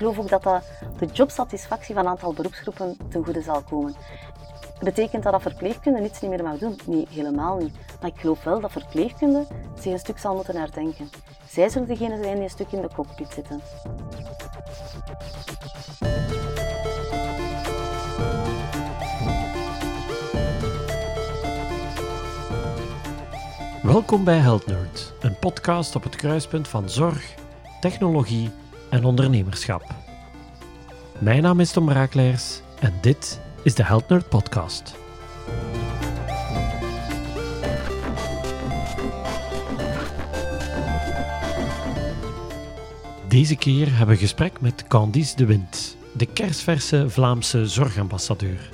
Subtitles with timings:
[0.00, 0.64] geloof ook dat dat
[0.98, 3.94] de jobsatisfactie van een aantal beroepsgroepen ten goede zal komen.
[4.82, 6.78] Betekent dat dat verpleegkunde niets niet meer mag doen?
[6.86, 7.74] Nee, helemaal niet.
[8.00, 9.46] Maar ik geloof wel dat verpleegkunde
[9.78, 11.10] zich een stuk zal moeten herdenken.
[11.48, 13.60] Zij zullen degene zijn die een stuk in de cockpit zitten.
[23.82, 27.34] Welkom bij Health Nerd, een podcast op het kruispunt van zorg,
[27.80, 28.50] technologie
[28.90, 29.84] en ondernemerschap.
[31.18, 34.98] Mijn naam is Tom Raakleers en dit is de Health Podcast.
[43.28, 48.70] Deze keer hebben we gesprek met Candice de Wind, de kersverse Vlaamse zorgambassadeur.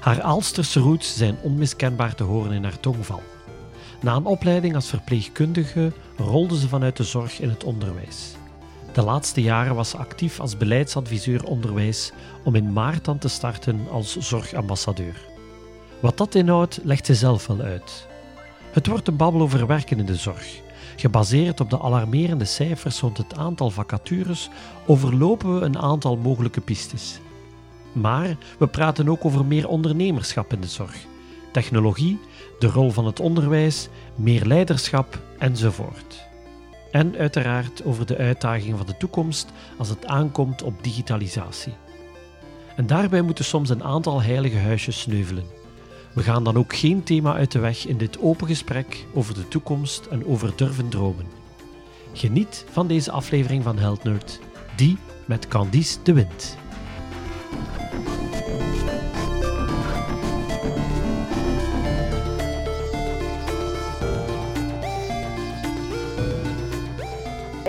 [0.00, 3.22] Haar Aalsterse roots zijn onmiskenbaar te horen in haar tongval.
[4.00, 8.38] Na een opleiding als verpleegkundige rolde ze vanuit de zorg in het onderwijs.
[8.92, 12.12] De laatste jaren was ze actief als beleidsadviseur onderwijs
[12.44, 15.28] om in maart dan te starten als zorgambassadeur.
[16.00, 18.06] Wat dat inhoudt, legt ze zelf wel uit.
[18.70, 20.60] Het wordt een babbel over werken in de zorg.
[20.96, 24.48] Gebaseerd op de alarmerende cijfers rond het aantal vacatures
[24.86, 27.18] overlopen we een aantal mogelijke pistes.
[27.92, 30.96] Maar we praten ook over meer ondernemerschap in de zorg,
[31.52, 32.18] technologie,
[32.58, 36.28] de rol van het onderwijs, meer leiderschap enzovoort.
[36.90, 41.72] En uiteraard over de uitdagingen van de toekomst als het aankomt op digitalisatie.
[42.76, 45.44] En daarbij moeten soms een aantal heilige huisjes sneuvelen.
[46.14, 49.48] We gaan dan ook geen thema uit de weg in dit open gesprek over de
[49.48, 51.26] toekomst en over durven dromen.
[52.12, 54.40] Geniet van deze aflevering van Health Nerd,
[54.76, 56.59] die met Candice de Wind.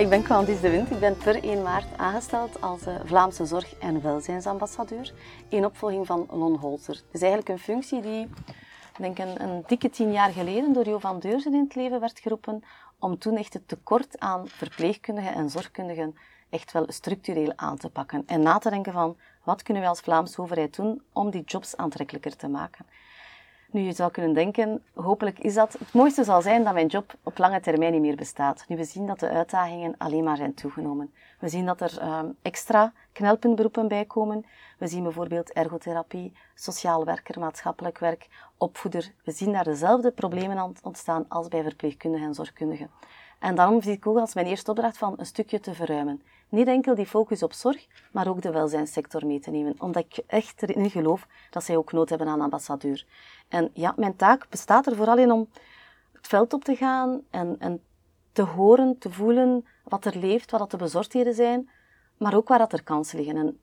[0.02, 0.90] Ik ben Candice de Wind.
[0.90, 5.12] Ik ben per 1 maart aangesteld als eh, Vlaamse zorg- en welzijnsambassadeur
[5.48, 6.94] in opvolging van Lon Holzer.
[6.94, 8.28] Het is eigenlijk een functie die,
[8.98, 12.18] denk een, een dikke tien jaar geleden door Jo van Deurzen in het leven werd
[12.18, 12.62] geroepen
[12.98, 16.16] om toen echt het tekort aan verpleegkundigen en zorgkundigen
[16.50, 18.22] echt wel structureel aan te pakken.
[18.26, 21.76] En na te denken van, wat kunnen wij als Vlaamse overheid doen om die jobs
[21.76, 22.86] aantrekkelijker te maken.
[23.72, 25.72] Nu, je zou kunnen denken, hopelijk is dat...
[25.72, 28.64] Het mooiste zal zijn dat mijn job op lange termijn niet meer bestaat.
[28.68, 31.12] Nu, we zien dat de uitdagingen alleen maar zijn toegenomen.
[31.38, 34.44] We zien dat er uh, extra knelpuntberoepen bij komen.
[34.78, 39.12] We zien bijvoorbeeld ergotherapie, sociaal werker, maatschappelijk werk, opvoeder.
[39.24, 42.90] We zien daar dezelfde problemen ontstaan als bij verpleegkundigen en zorgkundigen.
[43.38, 46.22] En daarom zie ik ook als mijn eerste opdracht van een stukje te verruimen.
[46.48, 49.74] Niet enkel die focus op zorg, maar ook de welzijnssector mee te nemen.
[49.78, 53.06] Omdat ik echt erin geloof dat zij ook nood hebben aan ambassadeur.
[53.52, 55.48] En ja, mijn taak bestaat er vooral in om
[56.12, 57.82] het veld op te gaan en, en
[58.32, 61.70] te horen, te voelen wat er leeft, wat dat de bezorgdheden zijn,
[62.16, 63.36] maar ook waar dat er kansen liggen.
[63.36, 63.58] En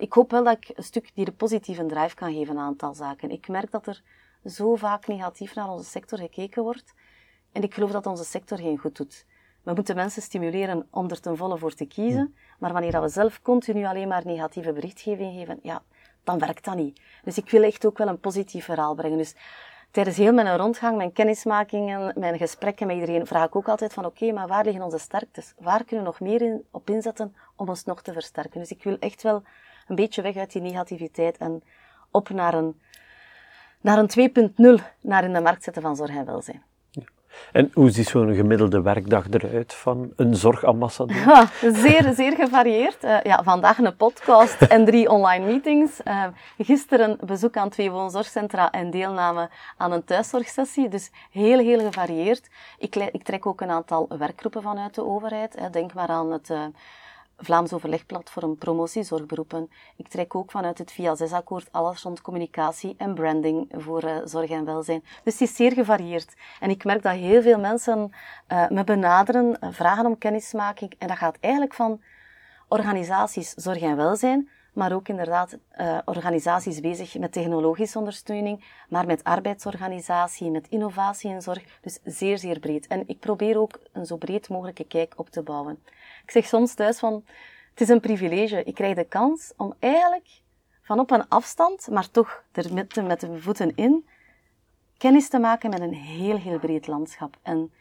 [0.00, 2.66] ik hoop wel dat ik een stuk die de positieve drive kan geven aan een
[2.66, 3.30] aantal zaken.
[3.30, 4.02] Ik merk dat er
[4.44, 6.94] zo vaak negatief naar onze sector gekeken wordt.
[7.52, 9.26] En ik geloof dat onze sector geen goed doet.
[9.62, 12.34] We moeten mensen stimuleren om er ten volle voor te kiezen.
[12.58, 15.82] Maar wanneer we zelf continu alleen maar negatieve berichtgeving geven, ja,
[16.26, 17.00] dan werkt dat niet.
[17.24, 19.18] Dus ik wil echt ook wel een positief verhaal brengen.
[19.18, 19.34] Dus
[19.90, 24.04] tijdens heel mijn rondgang, mijn kennismakingen, mijn gesprekken met iedereen, vraag ik ook altijd van
[24.04, 25.54] oké, maar waar liggen onze sterktes?
[25.58, 28.60] Waar kunnen we nog meer in, op inzetten om ons nog te versterken?
[28.60, 29.42] Dus ik wil echt wel
[29.86, 31.62] een beetje weg uit die negativiteit en
[32.10, 32.80] op naar een,
[33.80, 36.62] naar een 2.0, naar in de markt zetten van zorg en welzijn.
[37.52, 41.50] En hoe ziet zo'n gemiddelde werkdag eruit van een zorgambassadeur?
[41.82, 43.04] Zeer, zeer gevarieerd.
[43.04, 46.00] Uh, ja, vandaag een podcast en drie online meetings.
[46.04, 46.24] Uh,
[46.58, 50.88] gisteren bezoek aan twee woonzorgcentra en deelname aan een thuiszorgsessie.
[50.88, 52.48] Dus heel, heel gevarieerd.
[52.78, 55.58] Ik, ik trek ook een aantal werkgroepen vanuit de overheid.
[55.72, 56.50] Denk maar aan het...
[57.38, 59.70] Vlaams overlegplatform promotie zorgberoepen.
[59.96, 64.50] Ik trek ook vanuit het VIA 6-akkoord alles rond communicatie en branding voor uh, zorg
[64.50, 65.04] en welzijn.
[65.24, 66.34] Dus het is zeer gevarieerd.
[66.60, 68.12] En ik merk dat heel veel mensen
[68.52, 70.94] uh, me benaderen, uh, vragen om kennismaking.
[70.98, 72.00] En dat gaat eigenlijk van
[72.68, 75.58] organisaties zorg en welzijn, maar ook inderdaad
[76.04, 81.62] organisaties bezig met technologische ondersteuning, maar met arbeidsorganisatie, met innovatie in zorg.
[81.80, 82.86] Dus zeer, zeer breed.
[82.86, 85.78] En ik probeer ook een zo breed mogelijke kijk op te bouwen.
[86.26, 87.24] Ik zeg soms thuis van,
[87.70, 88.64] het is een privilege.
[88.64, 90.28] Ik krijg de kans om eigenlijk
[90.82, 94.06] van op een afstand, maar toch er met, met de voeten in,
[94.96, 97.36] kennis te maken met een heel, heel breed landschap.
[97.42, 97.72] En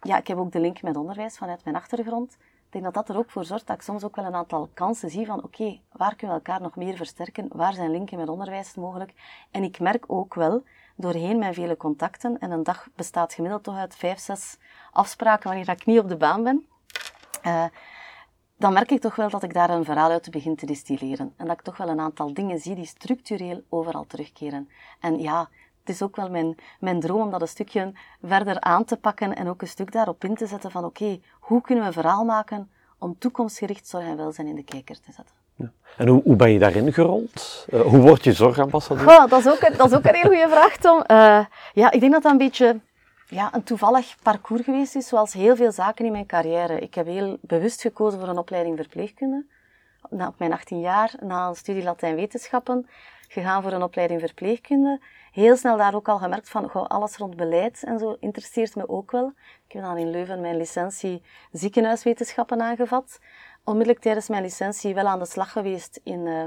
[0.00, 2.32] ja, ik heb ook de link met onderwijs vanuit mijn achtergrond.
[2.40, 4.68] Ik denk dat dat er ook voor zorgt dat ik soms ook wel een aantal
[4.74, 7.48] kansen zie van oké, waar kunnen we elkaar nog meer versterken?
[7.52, 9.12] Waar zijn linken met onderwijs mogelijk?
[9.50, 10.62] En ik merk ook wel,
[10.96, 14.58] doorheen mijn vele contacten, en een dag bestaat gemiddeld toch uit vijf, zes
[14.92, 16.66] afspraken wanneer ik niet op de baan ben,
[17.46, 17.64] uh,
[18.56, 21.34] dan merk ik toch wel dat ik daar een verhaal uit begin te distilleren.
[21.36, 24.68] En dat ik toch wel een aantal dingen zie die structureel overal terugkeren.
[25.00, 25.48] En ja,
[25.80, 27.92] het is ook wel mijn, mijn droom om dat een stukje
[28.22, 31.60] verder aan te pakken en ook een stuk daarop in te zetten van oké, hoe
[31.60, 35.34] kunnen we een verhaal maken om toekomstgericht zorg en welzijn in de kijker te zetten.
[35.54, 35.70] Ja.
[35.96, 37.66] En hoe, hoe ben je daarin gerold?
[37.70, 39.10] Uh, hoe word je zorgambassadeur?
[39.10, 41.04] Goh, dat, is ook, dat is ook een heel goede vraag, Tom.
[41.06, 42.80] Uh, ja, ik denk dat dat een beetje
[43.28, 46.78] ja, een toevallig parcours geweest is, zoals heel veel zaken in mijn carrière.
[46.78, 49.46] Ik heb heel bewust gekozen voor een opleiding verpleegkunde.
[50.10, 52.88] Na, op mijn 18 jaar, na een studie Latijn-wetenschappen,
[53.28, 55.00] gegaan voor een opleiding verpleegkunde.
[55.32, 58.88] Heel snel daar ook al gemerkt van, goh, alles rond beleid en zo interesseert me
[58.88, 59.32] ook wel.
[59.66, 61.22] Ik heb dan in Leuven mijn licentie
[61.52, 63.18] ziekenhuiswetenschappen aangevat.
[63.64, 66.26] Onmiddellijk tijdens mijn licentie wel aan de slag geweest in...
[66.26, 66.44] Uh,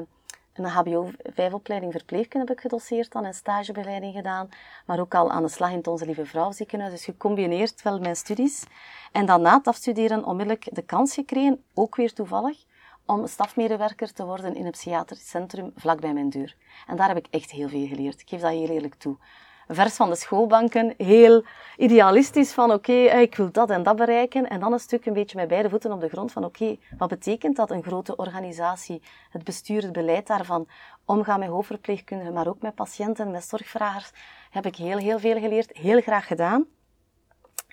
[0.53, 4.49] een HBO-5-opleiding verpleegkunde heb ik gedoseerd dan en stagebegeleiding gedaan,
[4.85, 6.91] maar ook al aan de slag in het Onze Lieve Vrouw ziekenhuis.
[6.91, 8.63] Dus gecombineerd wel mijn studies.
[9.11, 12.65] En dan na het afstuderen onmiddellijk de kans gekregen, ook weer toevallig,
[13.05, 16.55] om stafmedewerker te worden in een psychiatrisch centrum vlak bij mijn deur.
[16.87, 18.21] En daar heb ik echt heel veel geleerd.
[18.21, 19.17] Ik geef dat heel eerlijk toe
[19.67, 21.43] vers van de schoolbanken, heel
[21.77, 24.49] idealistisch van oké, eh, ik wil dat en dat bereiken.
[24.49, 27.09] En dan een stuk een beetje met beide voeten op de grond van oké, wat
[27.09, 30.67] betekent dat een grote organisatie, het bestuur, het beleid daarvan,
[31.05, 34.11] omgaan met hoofdverpleegkundigen, maar ook met patiënten, met zorgvragers,
[34.49, 36.65] heb ik heel, heel veel geleerd, heel graag gedaan.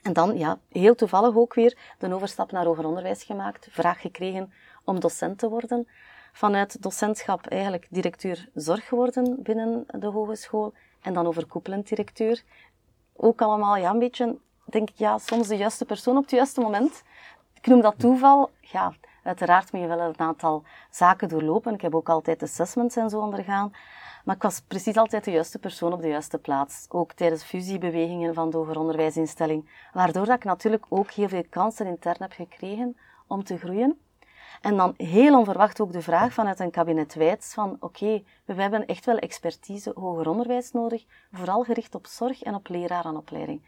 [0.03, 4.53] En dan, ja, heel toevallig ook weer de overstap naar hoger onderwijs gemaakt, vraag gekregen
[4.85, 5.89] om docent te worden.
[6.33, 12.43] Vanuit docentschap eigenlijk directeur zorg geworden binnen de hogeschool en dan overkoepelend directeur.
[13.17, 16.61] Ook allemaal ja, een beetje, denk ik, ja, soms de juiste persoon op het juiste
[16.61, 17.03] moment.
[17.55, 18.51] Ik noem dat toeval.
[18.61, 18.93] Ja,
[19.23, 21.75] uiteraard moet je wel een aantal zaken doorlopen.
[21.75, 23.73] Ik heb ook altijd assessments en zo ondergaan.
[24.25, 26.87] Maar ik was precies altijd de juiste persoon op de juiste plaats.
[26.89, 29.71] Ook tijdens fusiebewegingen van de hoger onderwijsinstelling.
[29.93, 32.97] Waardoor dat ik natuurlijk ook heel veel kansen intern heb gekregen
[33.27, 33.99] om te groeien.
[34.61, 38.87] En dan heel onverwacht ook de vraag vanuit een kabinet wijds van oké, we hebben
[38.87, 43.63] echt wel expertise hoger onderwijs nodig, vooral gericht op zorg en op lerarenopleiding.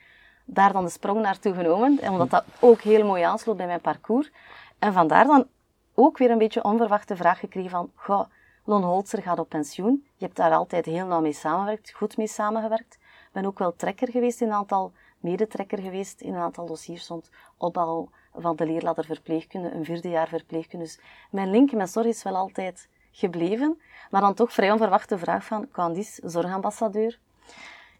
[0.44, 4.30] Daar dan de sprong naartoe genomen, omdat dat ook heel mooi aansloot bij mijn parcours.
[4.78, 5.46] En vandaar dan
[5.94, 8.24] ook weer een beetje onverwacht de vraag gekregen van, goh,
[8.64, 10.06] Lon Holzer gaat op pensioen.
[10.16, 12.94] Je hebt daar altijd heel nauw mee samengewerkt, goed mee samengewerkt.
[12.94, 17.08] Ik ben ook wel trekker geweest in een aantal, medetrekker geweest in een aantal dossiers
[17.08, 20.84] rond opbouw van de leerladder verpleegkunde, een vierde jaar verpleegkunde.
[20.84, 21.00] Dus
[21.30, 23.80] mijn link met zorg is wel altijd gebleven,
[24.10, 27.18] maar dan toch vrij onverwacht de vraag van Candice, zorgambassadeur.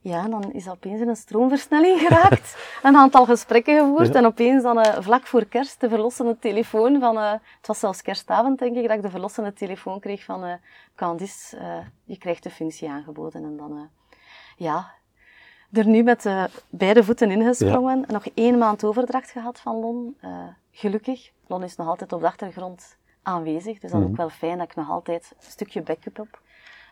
[0.03, 4.97] Ja, dan is opeens een stroomversnelling geraakt, een aantal gesprekken gevoerd en opeens dan uh,
[5.01, 8.97] vlak voor kerst de verlossende telefoon van, uh, het was zelfs kerstavond denk ik, dat
[8.97, 10.53] ik de verlossende telefoon kreeg van uh,
[10.95, 11.57] Candice,
[12.05, 13.45] je krijgt de functie aangeboden.
[13.45, 13.89] En dan,
[14.57, 14.95] ja,
[15.73, 17.99] er nu met uh, beide voeten ingesprongen.
[17.99, 18.13] Ja.
[18.13, 20.17] Nog één maand overdracht gehad van Lon.
[20.25, 20.31] Uh,
[20.71, 21.31] gelukkig.
[21.47, 23.79] Lon is nog altijd op de achtergrond aanwezig.
[23.79, 24.21] Dus dat is ook mhm.
[24.21, 26.41] wel fijn dat ik nog altijd een stukje backup heb.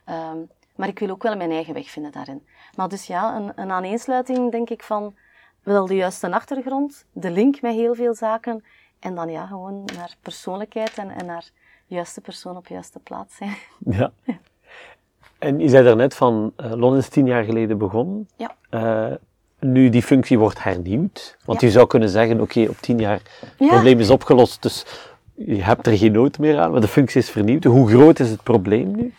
[0.08, 2.46] Um, maar ik wil ook wel mijn eigen weg vinden daarin.
[2.76, 5.14] Maar dus ja, een, een aaneensluiting denk ik van
[5.62, 8.64] wel de juiste achtergrond, de link met heel veel zaken.
[8.98, 11.50] En dan ja, gewoon naar persoonlijkheid en, en naar
[11.86, 13.56] juiste persoon op juiste plaats zijn.
[13.78, 14.12] Ja.
[15.38, 18.28] En je zei daarnet van, uh, Lon is tien jaar geleden begonnen.
[18.36, 18.54] Ja.
[18.70, 19.16] Uh,
[19.60, 21.36] nu die functie wordt hernieuwd.
[21.44, 23.20] Want je zou kunnen zeggen, oké, op tien jaar,
[23.56, 24.84] het probleem is opgelost, dus
[25.34, 27.64] je hebt er geen nood meer aan, maar de functie is vernieuwd.
[27.64, 29.14] Hoe groot is het probleem nu?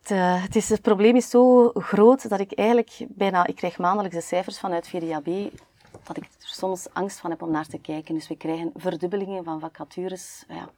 [0.00, 3.78] Het, uh, het, is, het probleem is zo groot dat ik eigenlijk bijna, ik krijg
[3.78, 5.26] maandelijks de cijfers vanuit VDAB,
[6.04, 8.14] dat ik er soms angst van heb om naar te kijken.
[8.14, 10.44] Dus we krijgen verdubbelingen van vacatures.
[10.48, 10.68] Ja,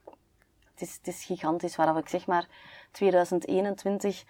[0.74, 2.48] het, is, is gigantisch, waar ik zeg maar
[2.90, 4.24] 2021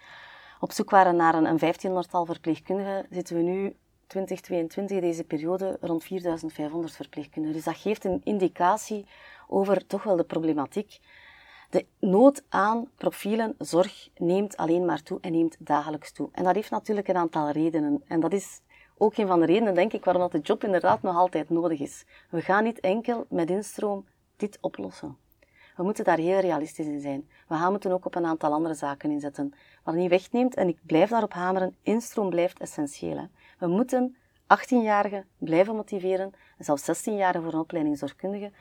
[0.59, 3.75] op zoek waren naar een, een 1500-tal verpleegkundigen, zitten we nu
[4.07, 7.55] 2022, deze periode, rond 4500 verpleegkundigen.
[7.55, 9.05] Dus dat geeft een indicatie
[9.47, 10.99] over toch wel de problematiek.
[11.69, 16.29] De nood aan profielen zorg neemt alleen maar toe en neemt dagelijks toe.
[16.31, 18.03] En dat heeft natuurlijk een aantal redenen.
[18.07, 18.61] En dat is
[18.97, 21.79] ook een van de redenen, denk ik, waarom dat de job inderdaad nog altijd nodig
[21.79, 22.05] is.
[22.29, 25.17] We gaan niet enkel met instroom dit oplossen.
[25.75, 27.29] We moeten daar heel realistisch in zijn.
[27.47, 29.53] We gaan moeten ook op een aantal andere zaken inzetten.
[29.83, 33.27] Wat niet wegneemt, en ik blijf daarop hameren, instroom blijft essentieel.
[33.59, 38.51] We moeten 18-jarigen blijven motiveren, en zelfs 16-jarigen voor een opleiding zorgkundige,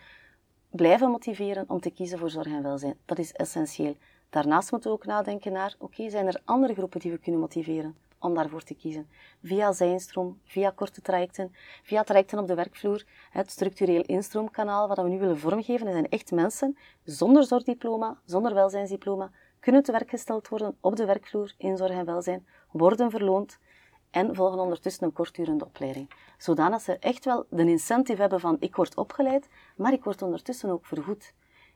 [0.70, 2.96] blijven motiveren om te kiezen voor zorg en welzijn.
[3.04, 3.96] Dat is essentieel.
[4.30, 7.96] Daarnaast moeten we ook nadenken naar, oké, zijn er andere groepen die we kunnen motiveren?
[8.24, 9.08] Om daarvoor te kiezen.
[9.42, 15.08] Via zijnstroom, via korte trajecten, via trajecten op de werkvloer, het structureel instroomkanaal wat we
[15.08, 15.92] nu willen vormgeven.
[15.92, 21.54] Zijn echt mensen zonder zorgdiploma, zonder welzijnsdiploma, kunnen te werk gesteld worden op de werkvloer
[21.58, 23.58] in zorg en welzijn, worden verloond
[24.10, 26.10] en volgen ondertussen een kortdurende opleiding.
[26.38, 30.70] Zodanig ze echt wel de incentive hebben van ik word opgeleid, maar ik word ondertussen
[30.70, 31.34] ook vergoed.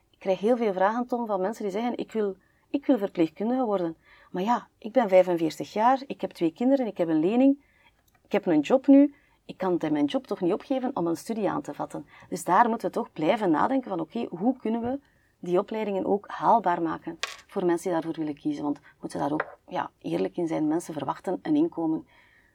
[0.09, 2.35] Ik krijg heel veel vragen, Tom, van mensen die zeggen, ik wil,
[2.69, 3.97] ik wil verpleegkundige worden.
[4.29, 7.63] Maar ja, ik ben 45 jaar, ik heb twee kinderen, ik heb een lening,
[8.25, 9.13] ik heb een job nu,
[9.45, 12.05] ik kan mijn job toch niet opgeven om een studie aan te vatten.
[12.29, 14.99] Dus daar moeten we toch blijven nadenken van oké, hoe kunnen we
[15.39, 17.17] die opleidingen ook haalbaar maken
[17.47, 18.63] voor mensen die daarvoor willen kiezen.
[18.63, 20.67] Want we moeten daar ook ja, eerlijk in zijn.
[20.67, 22.07] Mensen verwachten een inkomen.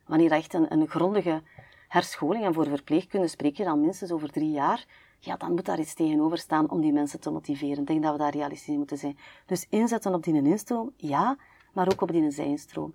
[0.07, 1.43] Wanneer echt een, grondige
[1.88, 4.85] herscholing, en voor verpleegkunde spreek je dan minstens over drie jaar,
[5.19, 7.78] ja, dan moet daar iets tegenover staan om die mensen te motiveren.
[7.78, 9.19] Ik denk dat we daar realistisch in moeten zijn.
[9.47, 11.37] Dus inzetten op die instroom, ja,
[11.75, 12.95] maar ook op die zijnstroom.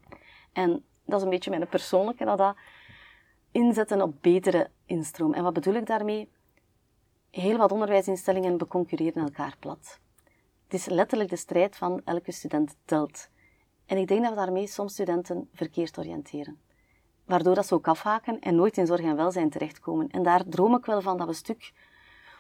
[0.54, 2.56] En dat is een beetje mijn persoonlijke, dat
[3.52, 5.34] inzetten op betere instroom.
[5.34, 6.30] En wat bedoel ik daarmee?
[7.32, 10.00] Heel wat onderwijsinstellingen beconcurreren elkaar plat.
[10.64, 13.30] Het is letterlijk de strijd van elke student telt.
[13.86, 16.60] En ik denk dat we daarmee soms studenten verkeerd oriënteren.
[17.26, 20.10] Waardoor dat ze ook afhaken en nooit in zorg en welzijn terechtkomen.
[20.10, 21.72] En daar droom ik wel van dat we een stuk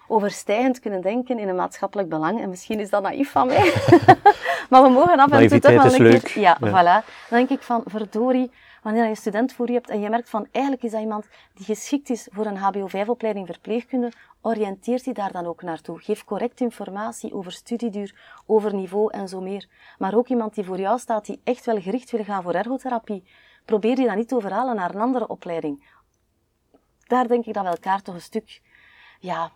[0.09, 2.41] overstijgend kunnen denken in een maatschappelijk belang.
[2.41, 3.73] En misschien is dat naïef van mij.
[4.69, 6.39] maar we mogen af en toe toch wel een keer...
[6.39, 7.05] Ja, ja, voilà.
[7.29, 8.51] Dan denk ik van, verdorie,
[8.83, 11.27] wanneer je een student voor je hebt en je merkt van, eigenlijk is dat iemand
[11.53, 14.11] die geschikt is voor een HBO5-opleiding verpleegkunde,
[14.41, 15.99] oriënteert hij daar dan ook naartoe.
[15.99, 19.67] Geef correct informatie over studieduur, over niveau en zo meer.
[19.97, 23.23] Maar ook iemand die voor jou staat, die echt wel gericht wil gaan voor ergotherapie,
[23.65, 25.87] probeer die dan niet te overhalen naar een andere opleiding.
[27.07, 28.61] Daar denk ik dat we elkaar toch een stuk,
[29.19, 29.51] ja,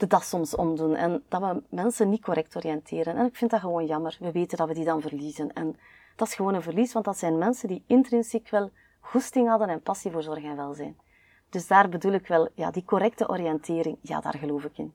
[0.00, 3.16] de das soms omdoen en dat we mensen niet correct oriënteren.
[3.16, 4.16] En ik vind dat gewoon jammer.
[4.20, 5.52] We weten dat we die dan verliezen.
[5.52, 5.76] En
[6.16, 9.80] dat is gewoon een verlies, want dat zijn mensen die intrinsiek wel goesting hadden en
[9.80, 10.96] passie voor zorg en welzijn.
[11.50, 14.92] Dus daar bedoel ik wel, ja, die correcte oriëntering, ja, daar geloof ik in.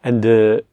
[0.00, 0.64] En de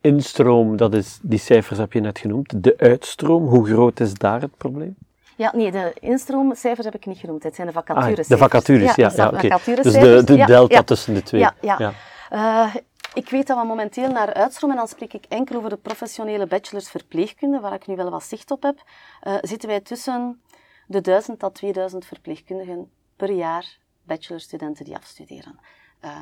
[0.00, 2.62] instroom, dat is, die cijfers heb je net genoemd.
[2.62, 4.96] De uitstroom, hoe groot is daar het probleem?
[5.36, 7.42] Ja, nee, de instroomcijfers heb ik niet genoemd.
[7.42, 8.18] Het zijn de vacatures.
[8.18, 9.10] Ah, de vacatures, ja.
[9.16, 11.40] ja, ja Dus de, de delta tussen de twee.
[11.40, 11.92] Ja, ja.
[12.32, 12.74] Uh,
[13.14, 16.46] ik weet dat we momenteel naar uitstroom, en dan spreek ik enkel over de professionele
[16.46, 18.82] bachelors verpleegkunde, waar ik nu wel wat zicht op heb,
[19.22, 20.42] uh, zitten wij tussen
[20.86, 25.58] de 1000 tot 2000 verpleegkundigen per jaar bachelorstudenten die afstuderen.
[26.04, 26.20] Uh,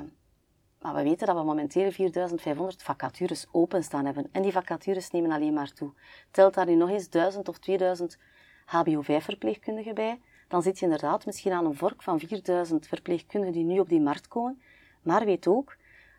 [0.80, 4.28] maar we weten dat we momenteel 4500 vacatures openstaan hebben.
[4.32, 5.92] En die vacatures nemen alleen maar toe.
[6.30, 8.18] Telt daar nu nog eens 1000 of 2000
[8.66, 13.78] HBO5-verpleegkundigen bij, dan zit je inderdaad misschien aan een vork van 4000 verpleegkundigen die nu
[13.78, 14.62] op die markt komen.
[15.02, 15.76] Maar weet ook,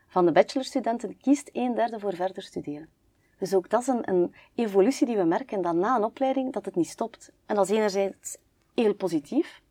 [0.08, 2.90] van de bachelorstudenten kiest een derde voor verder studeren.
[3.38, 6.66] Dus ook dat is een, een, evolutie die we merken, dat na een opleiding dat
[6.66, 7.32] het niet stopt.
[7.46, 8.38] En dat is enerzijds
[8.74, 9.62] heel positief,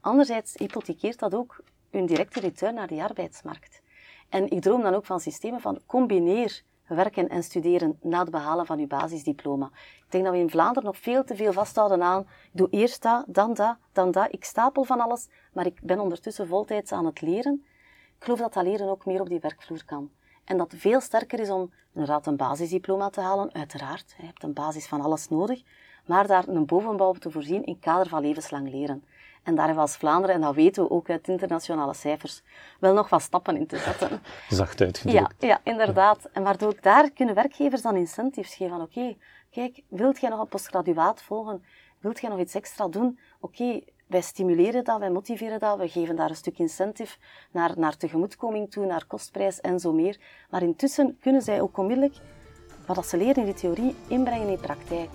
[0.00, 3.80] anderzijds hypothekeert dat ook een directe return naar die arbeidsmarkt.
[4.28, 8.66] En ik droom dan ook van systemen van combineer werken en studeren na het behalen
[8.66, 9.70] van uw basisdiploma.
[9.74, 13.24] Ik denk dat we in Vlaanderen nog veel te veel vasthouden aan, doe eerst dat,
[13.26, 17.20] dan dat, dan dat, ik stapel van alles, maar ik ben ondertussen voltijds aan het
[17.20, 17.64] leren.
[18.22, 20.10] Ik geloof dat dat leren ook meer op die werkvloer kan.
[20.44, 24.14] En dat het veel sterker is om inderdaad een basisdiploma te halen, uiteraard.
[24.18, 25.62] Je hebt een basis van alles nodig,
[26.06, 29.04] maar daar een bovenbouw op te voorzien in kader van levenslang leren.
[29.42, 32.42] En daar hebben we als Vlaanderen, en dat weten we ook uit internationale cijfers,
[32.80, 34.22] wel nog wat stappen in te zetten.
[34.48, 35.34] Zacht uitgedrukt.
[35.38, 36.28] Ja, ja inderdaad.
[36.32, 39.16] En waardoor ook daar kunnen werkgevers dan incentives geven van oké,
[39.50, 41.64] kijk, wilt jij nog een postgraduaat volgen?
[41.98, 43.18] Wilt jij nog iets extra doen?
[43.40, 43.80] Oké,
[44.12, 47.16] wij stimuleren dat, wij motiveren dat, we geven daar een stuk incentive
[47.50, 50.20] naar, naar tegemoetkoming toe, naar kostprijs en zo meer.
[50.50, 52.14] Maar intussen kunnen zij ook onmiddellijk
[52.86, 55.10] wat ze leren in de theorie inbrengen in de praktijk.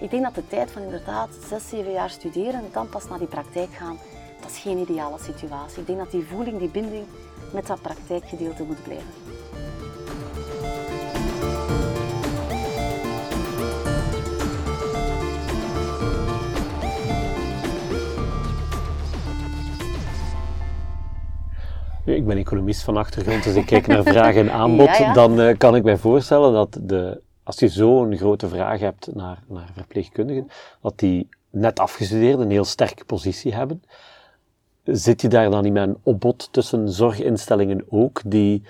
[0.00, 3.18] Ik denk dat de tijd van inderdaad 6, 7 jaar studeren en dan pas naar
[3.18, 3.98] die praktijk gaan,
[4.40, 5.80] dat is geen ideale situatie.
[5.80, 7.04] Ik denk dat die voeling, die binding
[7.52, 9.41] met dat praktijkgedeelte moet blijven.
[22.04, 25.14] Ik ben economist van achtergrond, dus ik kijk naar vraag en aanbod.
[25.14, 29.42] Dan uh, kan ik mij voorstellen dat de, als je zo'n grote vraag hebt naar,
[29.46, 30.48] naar verpleegkundigen,
[30.80, 33.82] dat die net afgestudeerd een heel sterke positie hebben.
[34.84, 38.62] Zit je daar dan niet met een opbod tussen zorginstellingen ook, die,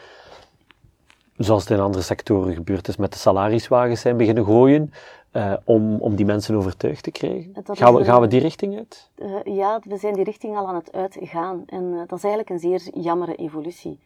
[1.37, 4.93] zoals het in andere sectoren gebeurd is, met de salariswagens zijn beginnen gooien?
[5.33, 7.55] Uh, om, om die mensen overtuigd te krijgen?
[7.65, 9.11] Gaan we, gaan we die richting uit?
[9.17, 11.63] Uh, ja, we zijn die richting al aan het uitgaan.
[11.67, 14.01] En uh, dat is eigenlijk een zeer jammere evolutie.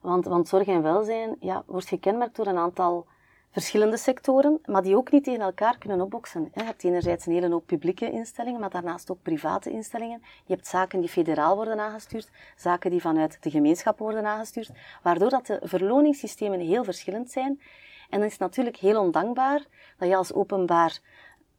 [0.00, 3.06] Want, want zorg en welzijn ja, wordt gekenmerkt door een aantal
[3.50, 6.50] verschillende sectoren, maar die ook niet tegen elkaar kunnen opboksen.
[6.54, 10.22] Je hebt enerzijds een hele hoop publieke instellingen, maar daarnaast ook private instellingen.
[10.44, 14.70] Je hebt zaken die federaal worden aangestuurd, zaken die vanuit de gemeenschap worden aangestuurd,
[15.02, 17.60] waardoor dat de verloningssystemen heel verschillend zijn.
[18.12, 19.66] En dan is natuurlijk heel ondankbaar
[19.98, 21.00] dat je als openbaar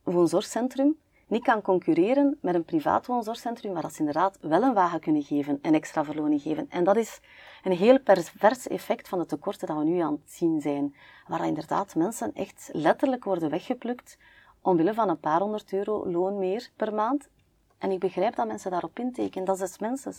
[0.03, 5.00] woonzorgcentrum niet kan concurreren met een privaat woonzorgcentrum, maar dat ze inderdaad wel een wagen
[5.00, 6.69] kunnen geven en extra verloning geven.
[6.69, 7.19] En dat is
[7.63, 10.95] een heel pervers effect van de tekorten dat we nu aan het zien zijn.
[11.27, 14.17] Waar inderdaad mensen echt letterlijk worden weggeplukt
[14.62, 17.29] omwille van een paar honderd euro loon meer per maand.
[17.77, 20.13] En ik begrijp dat mensen daarop intekenen, dat is dus mensen.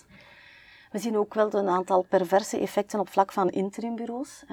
[0.90, 4.44] We zien ook wel een aantal perverse effecten op vlak van interimbureaus.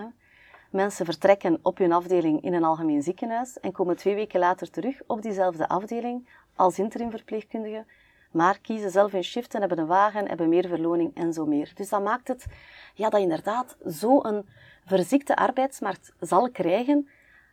[0.72, 5.02] Mensen vertrekken op hun afdeling in een algemeen ziekenhuis en komen twee weken later terug
[5.08, 7.86] op diezelfde afdeling als interimverpleegkundige,
[8.32, 11.72] maar kiezen zelf hun shift en hebben een wagen, hebben meer verloning en zo meer.
[11.76, 12.46] Dus dat maakt het
[12.94, 14.48] ja, dat inderdaad zo'n
[14.86, 17.10] verziekte arbeidsmarkt zal krijgen.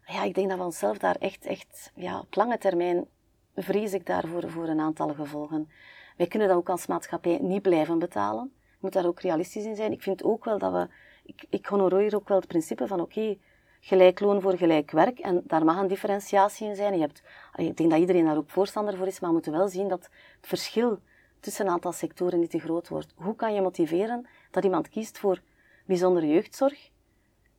[0.07, 3.07] Ja, ik denk dat we onszelf daar echt, echt ja, op lange termijn
[3.55, 5.71] vrees ik daarvoor voor een aantal gevolgen.
[6.17, 8.53] Wij kunnen dat ook als maatschappij niet blijven betalen.
[8.55, 9.93] Je moet daar ook realistisch in zijn.
[9.93, 10.89] Ik vind ook wel dat we
[11.29, 13.37] ik, ik honoreer ook wel het principe van oké,
[13.81, 15.19] gelijk loon voor gelijk werk.
[15.19, 16.95] En daar mag een differentiatie in zijn.
[16.95, 17.23] Je hebt,
[17.57, 20.09] ik denk dat iedereen daar ook voorstander voor is, maar we moeten wel zien dat
[20.39, 20.99] het verschil
[21.41, 23.13] tussen een aantal sectoren niet te groot wordt.
[23.17, 25.41] Hoe kan je motiveren dat iemand kiest voor
[25.87, 26.91] bijzondere jeugdzorg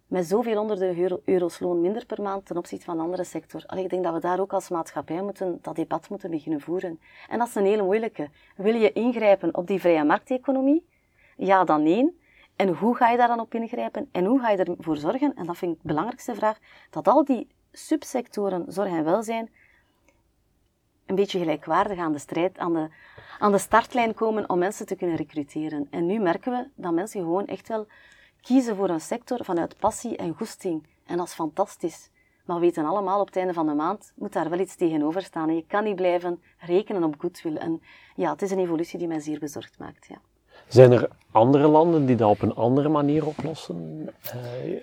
[0.07, 3.63] met zoveel honderden euro's loon minder per maand ten opzichte van een andere sector?
[3.65, 6.99] Allee, ik denk dat we daar ook als maatschappij moeten, dat debat moeten beginnen voeren.
[7.29, 8.29] En dat is een hele moeilijke.
[8.55, 10.85] Wil je ingrijpen op die vrije markteconomie?
[11.37, 12.18] Ja, dan nee.
[12.59, 14.09] En hoe ga je daar dan op ingrijpen?
[14.11, 16.57] En hoe ga je ervoor zorgen, en dat vind ik de belangrijkste vraag,
[16.89, 19.49] dat al die subsectoren zorg en welzijn
[21.05, 22.89] een beetje gelijkwaardig aan de strijd, aan de,
[23.39, 25.87] aan de startlijn komen om mensen te kunnen recruteren.
[25.89, 27.87] En nu merken we dat mensen gewoon echt wel
[28.41, 30.87] kiezen voor een sector vanuit passie en goesting.
[31.05, 32.09] En dat is fantastisch.
[32.45, 35.21] Maar we weten allemaal, op het einde van de maand moet daar wel iets tegenover
[35.21, 35.49] staan.
[35.49, 37.55] En je kan niet blijven rekenen op goodwill.
[37.55, 37.81] En
[38.15, 40.05] ja, het is een evolutie die mij zeer bezorgd maakt.
[40.07, 40.21] Ja.
[40.69, 44.09] Zijn er andere landen die dat op een andere manier oplossen?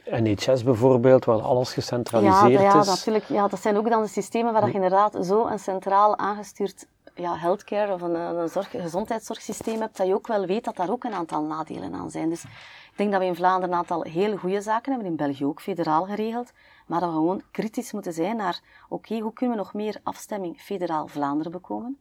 [0.09, 2.87] Uh, NHS bijvoorbeeld, waar alles gecentraliseerd ja, ja, is?
[2.87, 6.87] Natuurlijk, ja, dat zijn ook dan de systemen waar je inderdaad zo een centraal aangestuurd
[7.15, 10.91] ja, healthcare of een, een zorg, gezondheidszorgsysteem hebt, dat je ook wel weet dat daar
[10.91, 12.29] ook een aantal nadelen aan zijn.
[12.29, 15.45] Dus ik denk dat we in Vlaanderen een aantal hele goede zaken hebben, in België
[15.45, 16.53] ook federaal geregeld,
[16.87, 20.61] maar dat we gewoon kritisch moeten zijn naar, oké, hoe kunnen we nog meer afstemming
[20.61, 21.99] federaal Vlaanderen bekomen?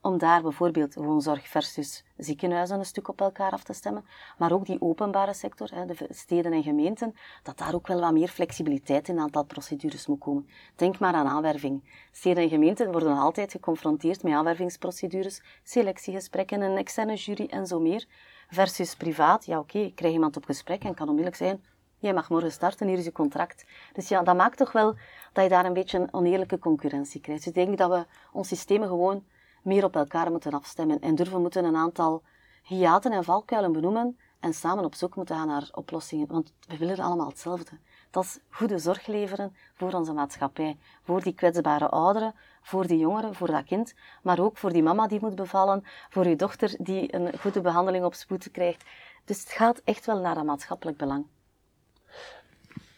[0.00, 4.04] Om daar bijvoorbeeld woonzorg versus ziekenhuizen een stuk op elkaar af te stemmen,
[4.38, 8.28] maar ook die openbare sector, de steden en gemeenten, dat daar ook wel wat meer
[8.28, 10.48] flexibiliteit in een aantal procedures moet komen.
[10.76, 12.06] Denk maar aan aanwerving.
[12.12, 18.06] Steden en gemeenten worden altijd geconfronteerd met aanwervingsprocedures, selectiegesprekken, een externe jury en zo meer,
[18.48, 19.46] versus privaat.
[19.46, 21.64] Ja, oké, ik krijg iemand op gesprek en kan onmiddellijk zijn,
[21.98, 23.64] jij mag morgen starten, hier is je contract.
[23.92, 24.96] Dus ja, dat maakt toch wel
[25.32, 27.44] dat je daar een beetje een oneerlijke concurrentie krijgt.
[27.44, 29.24] Dus ik denk dat we ons systemen gewoon
[29.62, 32.22] meer op elkaar moeten afstemmen en durven moeten een aantal
[32.62, 36.26] hiaten en valkuilen benoemen en samen op zoek moeten gaan naar oplossingen.
[36.26, 37.78] Want we willen allemaal hetzelfde.
[38.10, 40.78] Dat is goede zorg leveren voor onze maatschappij.
[41.02, 45.06] Voor die kwetsbare ouderen, voor die jongeren, voor dat kind, maar ook voor die mama
[45.06, 48.84] die moet bevallen, voor uw dochter die een goede behandeling op spoed krijgt.
[49.24, 51.26] Dus het gaat echt wel naar een maatschappelijk belang.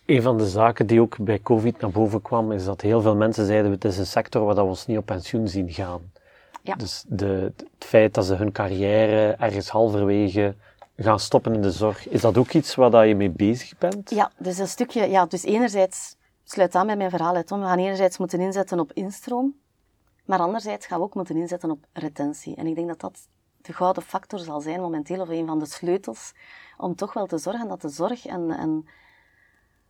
[0.07, 3.17] Een van de zaken die ook bij COVID naar boven kwam, is dat heel veel
[3.17, 6.13] mensen zeiden: het is een sector waar we ons niet op pensioen zien gaan.
[6.63, 6.75] Ja.
[6.75, 10.55] Dus de, het feit dat ze hun carrière ergens halverwege
[10.97, 14.11] gaan stoppen in de zorg, is dat ook iets waar je mee bezig bent?
[14.11, 17.79] Ja, dus een stukje, ja, dus enerzijds, sluit aan bij mijn verhaal, Tom, we gaan
[17.79, 19.55] enerzijds moeten inzetten op instroom,
[20.25, 22.57] maar anderzijds gaan we ook moeten inzetten op retentie.
[22.57, 23.29] En ik denk dat dat
[23.63, 26.33] de gouden factor zal zijn momenteel, of een van de sleutels,
[26.77, 28.87] om toch wel te zorgen dat de zorg en, en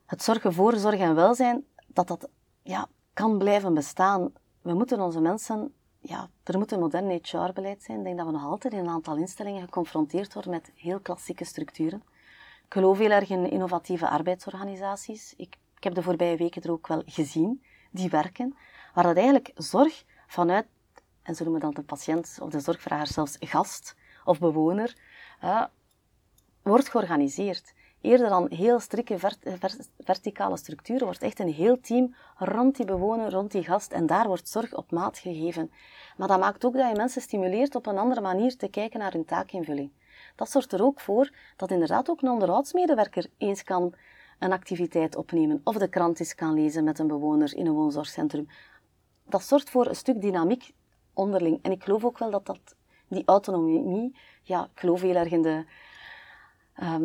[0.06, 2.28] het zorgen voor zorg en welzijn, dat dat
[2.62, 4.32] ja, kan blijven bestaan.
[4.62, 7.98] We moeten onze mensen ja, er moet een modern HR-beleid zijn.
[7.98, 11.44] Ik denk dat we nog altijd in een aantal instellingen geconfronteerd worden met heel klassieke
[11.44, 12.02] structuren.
[12.66, 15.34] Ik geloof heel erg in innovatieve arbeidsorganisaties.
[15.36, 18.56] Ik, heb de voorbije weken er ook wel gezien, die werken,
[18.94, 20.66] waar dat eigenlijk zorg vanuit,
[21.22, 24.96] en zo noemen dan de patiënt of de zorgvrager zelfs gast of bewoner,
[25.44, 25.64] uh,
[26.62, 29.18] wordt georganiseerd eerder dan heel strikke
[29.98, 34.26] verticale structuren, wordt echt een heel team rond die bewoner, rond die gast en daar
[34.26, 35.70] wordt zorg op maat gegeven.
[36.16, 39.12] Maar dat maakt ook dat je mensen stimuleert op een andere manier te kijken naar
[39.12, 39.90] hun taakinvulling.
[40.36, 43.94] Dat zorgt er ook voor dat inderdaad ook een onderhoudsmedewerker eens kan
[44.38, 48.48] een activiteit opnemen of de krant eens kan lezen met een bewoner in een woonzorgcentrum.
[49.28, 50.72] Dat zorgt voor een stuk dynamiek
[51.12, 51.58] onderling.
[51.62, 52.76] En ik geloof ook wel dat dat,
[53.08, 55.64] die autonomie, ja, ik geloof heel erg in de,
[56.74, 57.04] ehm,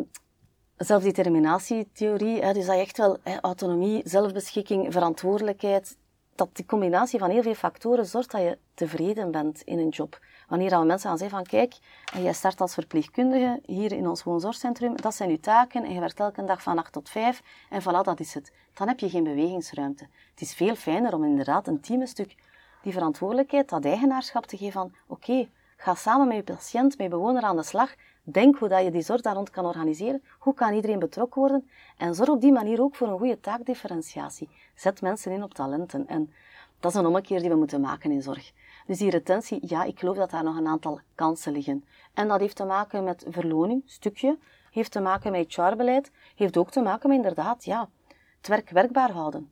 [0.76, 5.96] zelfdeterminatietheorie, hè, dus dat je echt wel hè, autonomie, zelfbeschikking, verantwoordelijkheid,
[6.34, 10.18] dat die combinatie van heel veel factoren zorgt dat je tevreden bent in een job.
[10.48, 11.78] Wanneer we mensen gaan zeggen van kijk,
[12.22, 16.20] jij start als verpleegkundige hier in ons woonzorgcentrum, dat zijn uw taken en je werkt
[16.20, 18.52] elke dag van 8 tot 5 en voilà, dat is het.
[18.74, 20.06] Dan heb je geen bewegingsruimte.
[20.30, 22.34] Het is veel fijner om inderdaad een team een stuk
[22.82, 27.08] die verantwoordelijkheid, dat eigenaarschap te geven van oké, ga samen met je patiënt, met je
[27.08, 27.94] bewoner aan de slag,
[28.28, 31.70] denk hoe dat je die zorg daar rond kan organiseren, hoe kan iedereen betrokken worden
[31.96, 34.48] en zorg op die manier ook voor een goede taakdifferentiatie.
[34.74, 36.32] Zet mensen in op talenten en
[36.80, 38.52] dat is een ommekeer die we moeten maken in zorg.
[38.86, 41.84] Dus die retentie, ja, ik geloof dat daar nog een aantal kansen liggen.
[42.14, 44.38] En dat heeft te maken met verloning, stukje,
[44.70, 47.88] heeft te maken met HR-beleid, heeft ook te maken met inderdaad, ja,
[48.36, 49.50] het werk werkbaar houden.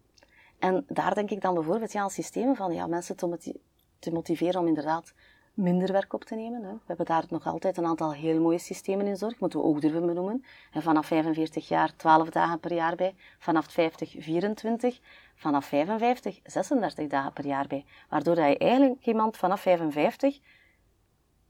[0.58, 3.58] En daar denk ik dan bijvoorbeeld ja, aan systemen van ja, mensen te,
[3.98, 5.14] te motiveren om inderdaad
[5.54, 6.62] minder werk op te nemen.
[6.62, 6.72] Hè.
[6.72, 9.80] We hebben daar nog altijd een aantal heel mooie systemen in zorg, moeten we ook
[9.80, 10.44] durven benoemen.
[10.72, 15.00] En vanaf 45 jaar 12 dagen per jaar bij, vanaf 50 24,
[15.34, 17.84] vanaf 55 36 dagen per jaar bij.
[18.08, 20.40] Waardoor je eigenlijk iemand vanaf 55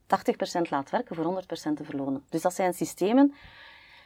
[0.06, 2.24] 80% laat werken voor 100% te verlonen.
[2.28, 3.34] Dus dat zijn systemen.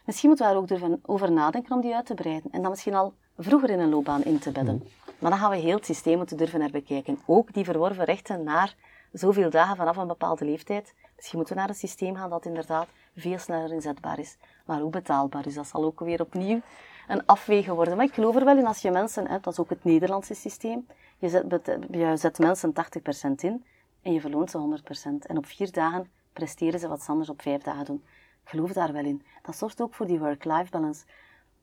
[0.05, 2.51] Misschien moeten we daar ook durven over nadenken om die uit te breiden.
[2.51, 4.83] En dan misschien al vroeger in een loopbaan in te bedden.
[5.19, 7.19] Maar dan gaan we heel het systeem moeten durven herbekijken.
[7.27, 8.77] Ook die verworven rechten naar
[9.13, 10.95] zoveel dagen vanaf een bepaalde leeftijd.
[11.17, 14.91] Misschien moeten we naar een systeem gaan dat inderdaad veel sneller inzetbaar is, maar ook
[14.93, 15.43] betaalbaar.
[15.43, 16.61] Dus dat zal ook weer opnieuw
[17.09, 17.97] een afwegen worden.
[17.97, 20.35] Maar ik geloof er wel in als je mensen, hè, dat is ook het Nederlandse
[20.35, 20.87] systeem,
[21.19, 21.45] je zet,
[21.91, 23.65] je zet mensen 80% in
[24.03, 25.27] en je verloont ze 100%.
[25.27, 28.03] En op vier dagen presteren ze wat ze anders op vijf dagen doen.
[28.45, 29.23] Ik geloof daar wel in.
[29.43, 31.05] Dat zorgt ook voor die work-life balance.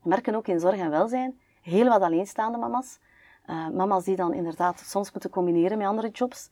[0.02, 2.98] We merken ook in zorg en welzijn heel wat alleenstaande mama's.
[3.46, 6.50] Uh, mama's die dan inderdaad soms moeten combineren met andere jobs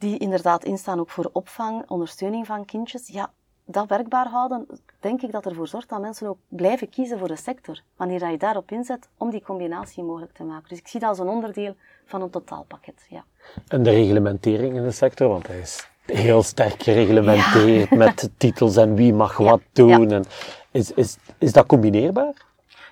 [0.00, 3.30] die inderdaad instaan ook voor opvang, ondersteuning van kindjes, ja,
[3.64, 4.66] dat werkbaar houden,
[5.00, 8.38] denk ik dat ervoor zorgt dat mensen ook blijven kiezen voor de sector, wanneer je
[8.38, 10.68] daarop inzet om die combinatie mogelijk te maken.
[10.68, 11.74] Dus ik zie dat als een onderdeel
[12.06, 13.06] van een totaalpakket.
[13.08, 13.24] Ja.
[13.68, 18.94] En de reglementering in de sector, want hij is heel sterk gereglementeerd met titels en
[18.94, 20.10] wie mag wat doen.
[20.10, 20.24] En
[20.70, 22.34] is, is, is dat combineerbaar?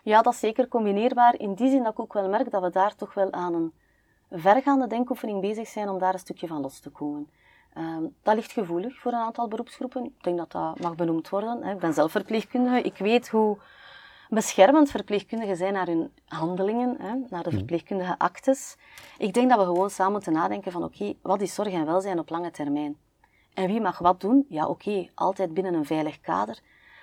[0.03, 1.35] Ja, dat is zeker combineerbaar.
[1.39, 3.73] In die zin dat ik ook wel merk dat we daar toch wel aan een
[4.31, 7.29] vergaande denkoefening bezig zijn om daar een stukje van los te komen.
[7.75, 10.05] Ehm, dat ligt gevoelig voor een aantal beroepsgroepen.
[10.05, 11.63] Ik denk dat dat mag benoemd worden.
[11.63, 11.73] Hè.
[11.73, 12.83] Ik ben zelf verpleegkundige.
[12.83, 13.59] Ik weet hoe
[14.29, 17.57] beschermend verpleegkundigen zijn naar hun handelingen, hè, naar de mhm.
[17.57, 18.77] verpleegkundige actes.
[19.19, 22.19] Ik denk dat we gewoon samen moeten nadenken van oké, wat is zorg en welzijn
[22.19, 22.97] op lange termijn?
[23.55, 24.47] En wie mag wat doen?
[24.49, 26.61] Ja, oké, altijd binnen een veilig kader.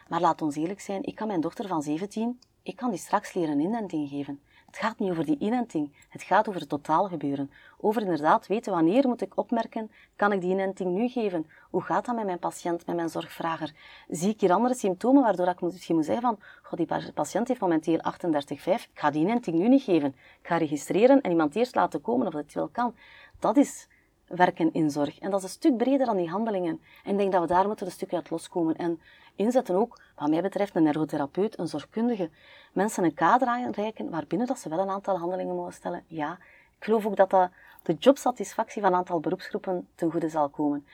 [0.08, 3.34] Maar laat ons eerlijk zijn, ik kan mijn dochter van 17, ik kan die straks
[3.34, 4.40] leren inenting geven.
[4.76, 5.94] Het gaat niet over die inenting.
[6.10, 7.52] Het gaat over het totaal gebeuren.
[7.80, 11.48] Over inderdaad weten wanneer moet ik opmerken, kan ik die inenting nu geven?
[11.70, 13.74] Hoe gaat dat met mijn patiënt, met mijn zorgvrager?
[14.10, 17.60] Zie ik hier andere symptomen waardoor ik misschien moet zeggen van, god, die patiënt heeft
[17.60, 20.16] momenteel 38,5, ik ga die inenting nu niet geven.
[20.42, 22.96] Ik ga registreren en iemand eerst laten komen of het wel kan.
[23.40, 23.88] Dat is
[24.28, 25.20] werken in zorg.
[25.20, 26.82] En dat is een stuk breder dan die handelingen.
[27.04, 28.76] En ik denk dat we daar moeten een stukje uit loskomen.
[28.76, 29.02] En
[29.36, 32.30] inzetten ook, wat mij betreft, een ergotherapeut, een zorgkundige.
[32.74, 36.04] Mensen een kader aanreiken waarbinnen dat ze wel een aantal handelingen mogen stellen.
[36.08, 36.38] Ja,
[36.78, 37.50] ik geloof ook dat dat
[37.84, 40.86] de jobsatisfactie van een aantal beroepsgroepen ten goede zal komen.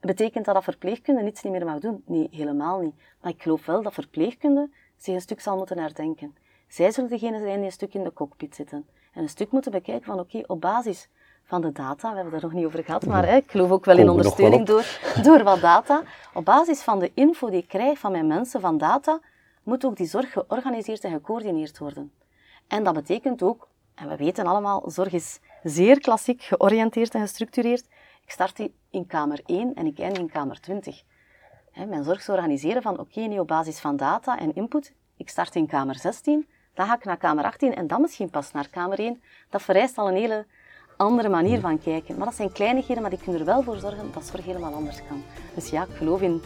[0.00, 2.02] Betekent dat dat verpleegkunde niets niet meer mag doen?
[2.06, 2.94] Nee, helemaal niet.
[3.20, 6.36] Maar ik geloof wel dat verpleegkunde zich een stuk zal moeten herdenken.
[6.68, 8.86] Zij zullen degene zijn die een stuk in de cockpit zitten.
[9.12, 11.08] En een stuk moeten bekijken van, oké, op basis
[11.50, 12.08] van de data.
[12.08, 14.08] We hebben het er nog niet over gehad, maar hè, ik geloof ook wel in
[14.08, 16.02] ondersteuning door, door wat data.
[16.34, 19.20] Op basis van de info die ik krijg van mijn mensen van data,
[19.62, 22.12] moet ook die zorg georganiseerd en gecoördineerd worden.
[22.68, 27.84] En dat betekent ook, en we weten allemaal, zorg is zeer klassiek georiënteerd en gestructureerd.
[28.24, 31.02] Ik start in kamer 1 en ik eindig in kamer 20.
[31.88, 35.54] mijn zorg is organiseren van, oké, okay, op basis van data en input, ik start
[35.54, 38.98] in kamer 16, dan ga ik naar kamer 18 en dan misschien pas naar kamer
[38.98, 39.22] 1.
[39.48, 40.46] Dat vereist al een hele
[41.00, 42.16] andere manier van kijken.
[42.16, 45.00] Maar dat zijn kleinigheden, maar die kunnen er wel voor zorgen dat zorg helemaal anders
[45.08, 45.22] kan.
[45.54, 46.42] Dus ja, ik geloof in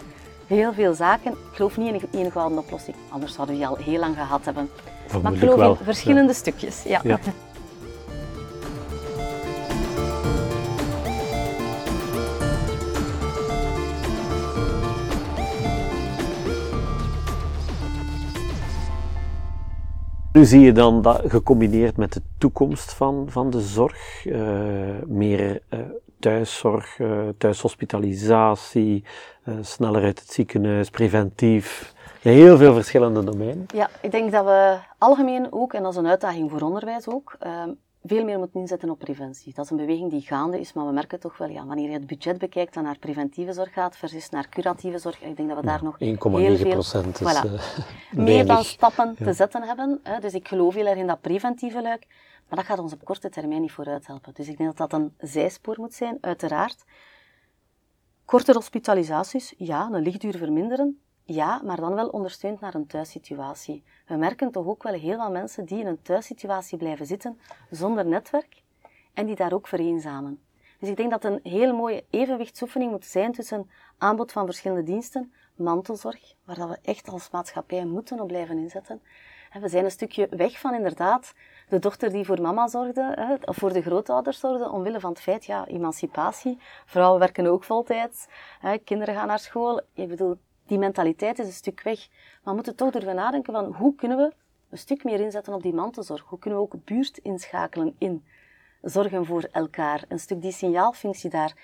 [0.47, 1.33] heel veel zaken.
[1.33, 4.45] Ik geloof niet in een gouden oplossing, anders zouden we die al heel lang gehad
[4.45, 4.71] hebben.
[5.23, 6.83] maar ik geloof in verschillende stukjes.
[6.83, 7.01] ja.
[7.05, 7.19] ja.
[20.35, 24.39] Nu zie je dan dat gecombineerd met de toekomst van, van de zorg, uh,
[25.07, 25.81] meer uh,
[26.19, 29.05] thuiszorg, uh, thuishospitalisatie,
[29.61, 31.95] sneller uit het ziekenhuis, preventief.
[32.21, 33.67] Heel veel verschillende domeinen.
[33.75, 37.37] Ja, ik denk dat we algemeen ook, en dat is een uitdaging voor onderwijs ook,
[37.39, 37.71] ehm,
[38.07, 39.55] veel meer moeten inzetten op preventie.
[39.55, 41.93] Dat is een beweging die gaande is, maar we merken toch wel, ja, wanneer je
[41.93, 45.23] het budget bekijkt, dan naar preventieve zorg gaat versus naar curatieve zorg.
[45.23, 46.17] Ik denk dat we daar nog heel
[46.57, 47.61] veel procent is, voilà, uh,
[48.29, 50.01] meer dan stappen te zetten hebben.
[50.03, 50.21] Hè.
[50.21, 52.07] Dus ik geloof heel erg in dat preventieve luik,
[52.49, 54.35] maar dat gaat ons op korte termijn niet vooruit helpen.
[54.35, 56.85] Dus ik denk dat dat een zijspoor moet zijn, uiteraard.
[58.25, 63.85] Korte hospitalisaties, ja, een lichtduur verminderen, ja, maar dan wel ondersteund naar een thuissituatie.
[64.07, 68.07] We merken toch ook wel heel veel mensen die in een thuissituatie blijven zitten zonder
[68.07, 68.63] netwerk
[69.15, 70.43] en die daar ook vereenzamen.
[70.79, 75.33] Dus ik denk dat een hele mooie evenwichtsoefening moet zijn tussen aanbod van verschillende diensten,
[75.55, 79.03] mantelzorg, waar dat we echt als maatschappij moeten op blijven inzetten.
[79.61, 81.35] We zijn een stukje weg van inderdaad
[81.69, 85.45] de dochter die voor mama zorgde, of voor de grootouders zorgde, omwille van het feit,
[85.45, 86.59] ja, emancipatie.
[86.87, 88.27] Vrouwen werken ook voltijds,
[88.85, 89.81] kinderen gaan naar school.
[89.93, 92.09] Ik bedoel, die mentaliteit is een stuk weg.
[92.09, 94.33] Maar we moeten toch durven nadenken van hoe kunnen we
[94.71, 96.23] een stuk meer inzetten op die mantelzorg?
[96.23, 98.25] Hoe kunnen we ook buurt inschakelen in
[98.83, 100.05] zorgen voor elkaar?
[100.09, 101.55] Een stuk die signaalfunctie daar.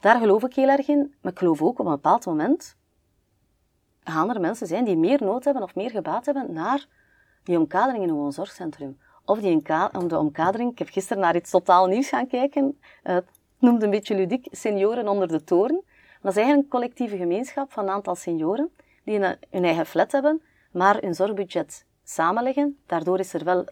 [0.00, 1.14] Daar geloof ik heel erg in.
[1.20, 2.76] Maar ik geloof ook op een bepaald moment
[4.04, 6.86] gaan er mensen zijn die meer nood hebben of meer gebaat hebben naar
[7.44, 8.98] die omkadering in een woonzorgcentrum.
[9.24, 9.62] Of die
[9.92, 10.70] om de omkadering.
[10.70, 12.78] Ik heb gisteren naar iets totaal nieuws gaan kijken.
[13.02, 13.24] het
[13.58, 15.82] noemde een beetje ludiek senioren onder de toren.
[16.26, 18.70] Dat is eigenlijk een collectieve gemeenschap van een aantal senioren
[19.04, 22.78] die hun eigen flat hebben, maar hun zorgbudget samenleggen.
[22.86, 23.64] Daardoor is er wel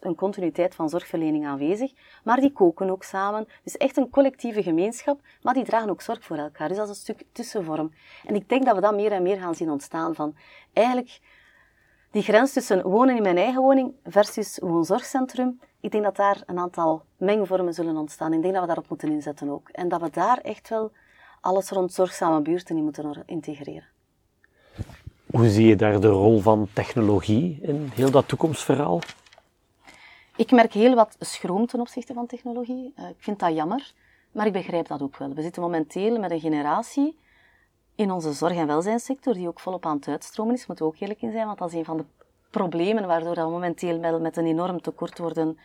[0.00, 1.92] een continuïteit van zorgverlening aanwezig,
[2.24, 3.48] maar die koken ook samen.
[3.62, 6.68] Dus echt een collectieve gemeenschap, maar die dragen ook zorg voor elkaar.
[6.68, 7.92] Dus dat is een stuk tussenvorm.
[8.26, 10.36] En ik denk dat we dat meer en meer gaan zien ontstaan van
[10.72, 11.20] eigenlijk
[12.10, 16.58] die grens tussen wonen in mijn eigen woning versus woonzorgcentrum, ik denk dat daar een
[16.58, 18.32] aantal mengvormen zullen ontstaan.
[18.32, 19.68] Ik denk dat we daarop moeten inzetten ook.
[19.68, 20.92] En dat we daar echt wel
[21.40, 23.88] alles rond zorgzame buurten in moeten integreren.
[25.30, 29.00] Hoe zie je daar de rol van technologie in heel dat toekomstverhaal?
[30.36, 32.92] Ik merk heel wat schroom ten opzichte van technologie.
[32.96, 33.92] Eh, ik vind dat jammer,
[34.32, 35.34] maar ik begrijp dat ook wel.
[35.34, 37.18] We zitten momenteel met een generatie
[37.94, 41.00] in onze zorg- en welzijnssector die ook volop aan het uitstromen is, moeten we ook
[41.00, 42.04] eerlijk in zijn, want dat is een van de
[42.50, 45.58] problemen waardoor we momenteel met een enorm tekort worden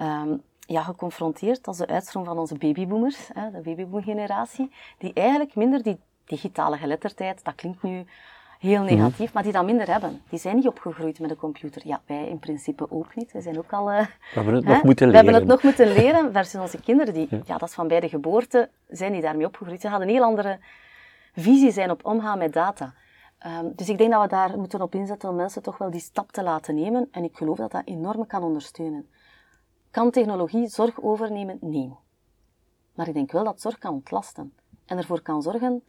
[0.00, 1.66] um, ja, geconfronteerd.
[1.66, 7.44] Is de uitstroom van onze babyboomers, hè, de babyboomgeneratie, die eigenlijk minder die digitale geletterdheid,
[7.44, 8.04] dat klinkt nu
[8.58, 8.94] heel mhm.
[8.94, 10.22] negatief, maar die dat minder hebben.
[10.28, 11.82] Die zijn niet opgegroeid met een computer.
[11.84, 13.32] Ja, wij in principe ook niet.
[13.32, 13.92] We zijn ook al...
[13.92, 15.24] Uh, we hebben het nog moeten leren.
[15.24, 17.58] We hebben het nog moeten leren, versus onze kinderen, die, ja.
[17.58, 19.80] dat is van bij de geboorte, zijn die daarmee opgegroeid.
[19.80, 20.58] Ze hadden een heel andere
[21.34, 22.94] visie zijn op omgaan met data.
[23.46, 26.00] Um, dus ik denk dat we daar moeten op inzetten om mensen toch wel die
[26.00, 27.08] stap te laten nemen.
[27.10, 29.08] En ik geloof dat dat enorm kan ondersteunen.
[29.90, 31.58] Kan technologie zorg overnemen?
[31.60, 31.96] Nee.
[32.94, 34.54] Maar ik denk wel dat zorg kan ontlasten.
[34.86, 35.82] En ervoor kan zorgen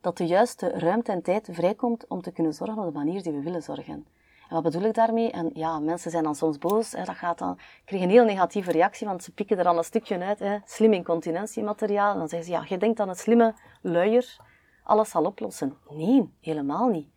[0.00, 3.32] dat de juiste ruimte en tijd vrijkomt om te kunnen zorgen op de manier die
[3.32, 4.06] we willen zorgen.
[4.48, 5.30] En wat bedoel ik daarmee?
[5.30, 6.92] En ja, mensen zijn dan soms boos.
[6.92, 9.84] Hè, dat gaat dan, krijgen een heel negatieve reactie, want ze pikken er dan een
[9.84, 10.38] stukje uit.
[10.38, 12.12] Hè, slim incontinentiemateriaal.
[12.12, 14.36] En dan zeggen ze, ja, je denkt aan een slimme luier,
[14.82, 15.76] alles zal oplossen.
[15.88, 17.08] Nee, helemaal niet.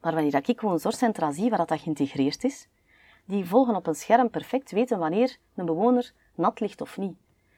[0.00, 2.68] Maar wanneer ik gewoon zorgcentra zie waar dat geïntegreerd is,
[3.30, 7.16] die volgen op een scherm perfect weten wanneer een bewoner nat ligt of niet.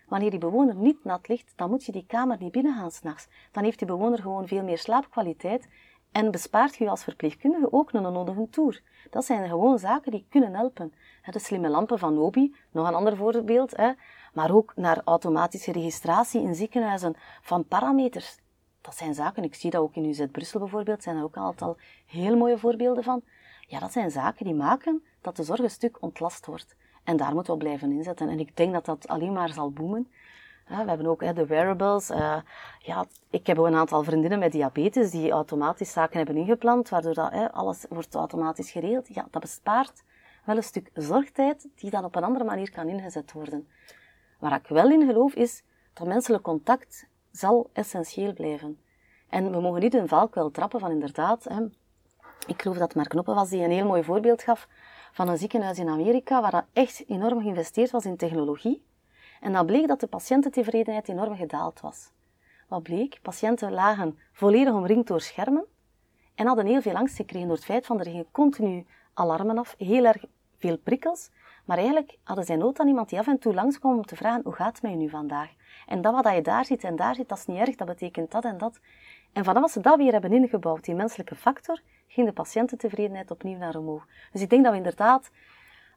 [0.08, 3.28] Wanneer die bewoner niet nat ligt, dan moet je die kamer niet binnengaan s'nachts.
[3.52, 5.68] Dan heeft die bewoner gewoon veel meer slaapkwaliteit
[6.12, 8.82] en bespaart je als verpleegkundige ook een onnodige tour.
[9.10, 10.92] Dat zijn gewoon zaken die kunnen helpen.
[11.30, 13.76] De slimme lampen van Nobi, nog een ander voorbeeld,
[14.32, 18.38] maar ook naar automatische registratie in ziekenhuizen van parameters.
[18.80, 21.42] Dat zijn zaken, ik zie dat ook in UZ Brussel bijvoorbeeld, zijn er ook een
[21.42, 23.22] aantal heel mooie voorbeelden van.
[23.72, 26.76] Ja, dat zijn zaken die maken dat de zorg een stuk ontlast wordt.
[27.04, 28.28] En daar moeten we blijven inzetten.
[28.28, 30.08] En ik denk dat dat alleen maar zal boomen.
[30.66, 32.10] we hebben ook de wearables.
[32.10, 32.36] Uh,
[32.78, 37.50] ja, ik heb ook een aantal vriendinnen met diabetes die automatisch zaken hebben ingepland, waardoor
[37.50, 39.14] alles wordt automatisch geregeld.
[39.14, 40.02] Ja, dat bespaart
[40.44, 43.68] wel een stuk zorgtijd die dan op een andere manier kan ingezet worden.
[44.38, 48.80] Waar ik wel in geloof is dat menselijk contact zal essentieel blijven.
[49.28, 51.46] En we mogen niet een valkuil trappen van inderdaad,
[52.46, 54.68] ik geloof dat Mark Knoppen was die een heel mooi voorbeeld gaf
[55.12, 58.84] van een ziekenhuis in Amerika waar dat echt enorm geïnvesteerd was in technologie.
[59.40, 62.10] En dat bleek dat de patiëntentevredenheid enorm gedaald was.
[62.68, 63.18] Wat bleek?
[63.22, 65.64] Patiënten lagen volledig omringd door schermen
[66.34, 69.74] en hadden heel veel angst gekregen door het feit van er gingen continu alarmen af,
[69.78, 70.24] heel erg
[70.58, 71.30] veel prikkels.
[71.64, 74.40] Maar eigenlijk hadden zij nood aan iemand die af en toe langskwam om te vragen,
[74.44, 75.50] hoe gaat het met je nu vandaag?
[75.86, 78.30] En dat wat je daar ziet en daar ziet, dat is niet erg, dat betekent
[78.30, 78.80] dat en dat.
[79.32, 81.80] En vanaf ze dat weer hebben ingebouwd, die menselijke factor,
[82.12, 84.06] ging de patiëntentevredenheid opnieuw naar omhoog.
[84.32, 85.30] Dus ik denk dat we inderdaad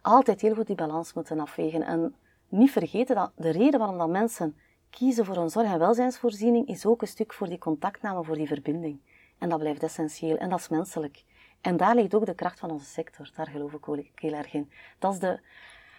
[0.01, 1.81] altijd heel goed die balans moeten afwegen.
[1.81, 2.15] En
[2.49, 4.57] niet vergeten dat de reden waarom dat mensen
[4.89, 8.47] kiezen voor een zorg- en welzijnsvoorziening is ook een stuk voor die contactname, voor die
[8.47, 8.99] verbinding.
[9.37, 11.23] En dat blijft essentieel en dat is menselijk.
[11.61, 13.29] En daar ligt ook de kracht van onze sector.
[13.35, 14.69] Daar geloof ik heel erg in.
[14.99, 15.39] Dat is de,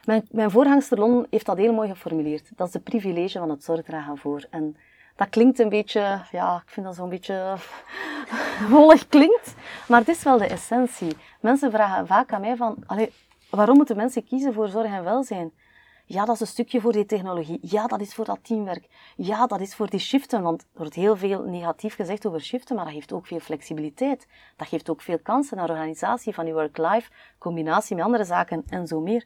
[0.05, 2.51] mijn, mijn voorgangster Lon heeft dat heel mooi geformuleerd.
[2.57, 4.47] Dat is de privilege van het zorgdragen voor.
[4.51, 4.77] En
[5.17, 7.55] dat klinkt een beetje, ja, ik vind dat zo'n beetje
[8.71, 9.55] wollig klinkt.
[9.89, 11.17] Maar het is wel de essentie.
[11.41, 13.13] Mensen vragen vaak aan mij van, allee,
[13.51, 15.53] waarom moeten mensen kiezen voor zorg en welzijn?
[16.09, 17.59] Ja, dat is een stukje voor die technologie.
[17.63, 18.89] Ja, dat is voor dat teamwerk.
[19.17, 20.43] Ja, dat is voor die shiften.
[20.43, 24.27] Want er wordt heel veel negatief gezegd over shiften, maar dat geeft ook veel flexibiliteit.
[24.57, 28.87] Dat geeft ook veel kansen naar organisatie van je work-life, combinatie met andere zaken en
[28.87, 29.25] zo meer.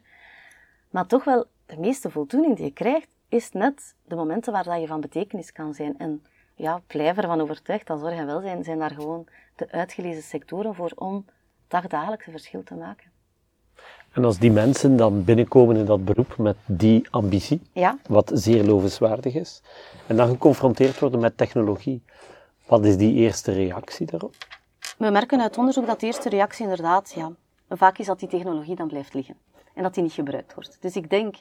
[0.89, 4.81] Maar toch wel, de meeste voldoening die je krijgt, is net de momenten waar dat
[4.81, 5.97] je van betekenis kan zijn.
[5.97, 6.23] En
[6.55, 10.91] ja, blijf ervan overtuigd dat zorg en welzijn zijn daar gewoon de uitgelezen sectoren voor
[10.95, 11.25] om
[11.67, 13.11] dagdagelijks een verschil te maken.
[14.11, 17.97] En als die mensen dan binnenkomen in dat beroep met die ambitie, ja.
[18.07, 19.61] wat zeer lovenswaardig is,
[20.07, 22.03] en dan geconfronteerd worden met technologie,
[22.67, 24.35] wat is die eerste reactie daarop?
[24.97, 27.31] We merken uit onderzoek dat de eerste reactie inderdaad, ja,
[27.69, 29.37] vaak is dat die technologie dan blijft liggen
[29.73, 30.77] en dat die niet gebruikt wordt.
[30.79, 31.35] Dus ik denk,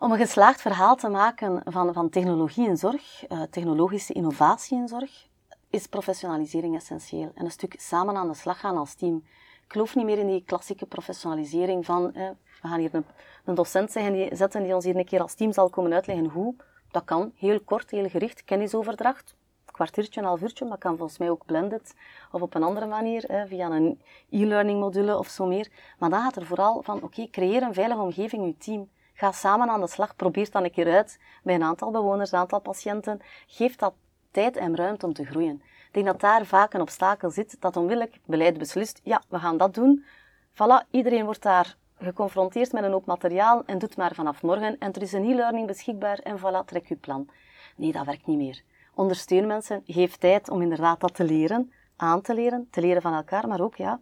[0.00, 4.88] om een geslaagd verhaal te maken van, van technologie in zorg, uh, technologische innovatie in
[4.88, 5.26] zorg,
[5.70, 7.32] is professionalisering essentieel.
[7.34, 9.16] En een stuk samen aan de slag gaan als team.
[9.64, 12.28] Ik geloof niet meer in die klassieke professionalisering van, eh,
[12.62, 13.04] we gaan hier een,
[13.44, 13.92] een docent
[14.32, 16.54] zetten die ons hier een keer als team zal komen uitleggen hoe.
[16.90, 19.34] Dat kan, heel kort, heel gericht, kennisoverdracht,
[19.64, 21.94] kwartiertje, een half uurtje, maar kan volgens mij ook blended
[22.32, 25.68] of op een andere manier, via een e-learning module of zo meer.
[25.98, 28.88] Maar dan gaat er vooral van, oké, creëer een veilige omgeving in je team.
[29.20, 32.38] Ga samen aan de slag, probeer dan een keer uit bij een aantal bewoners, een
[32.38, 33.20] aantal patiënten.
[33.46, 33.94] Geef dat
[34.30, 35.62] tijd en ruimte om te groeien.
[35.86, 39.56] Ik denk dat daar vaak een obstakel zit, dat onmiddellijk beleid beslist, ja, we gaan
[39.56, 40.04] dat doen.
[40.52, 44.78] Voilà, iedereen wordt daar geconfronteerd met een hoop materiaal en doet maar vanaf morgen.
[44.78, 47.28] En er is een e-learning beschikbaar en voilà, trek je plan.
[47.76, 48.62] Nee, dat werkt niet meer.
[48.94, 53.14] Ondersteun mensen, geef tijd om inderdaad dat te leren, aan te leren, te leren van
[53.14, 54.00] elkaar, maar ook, ja,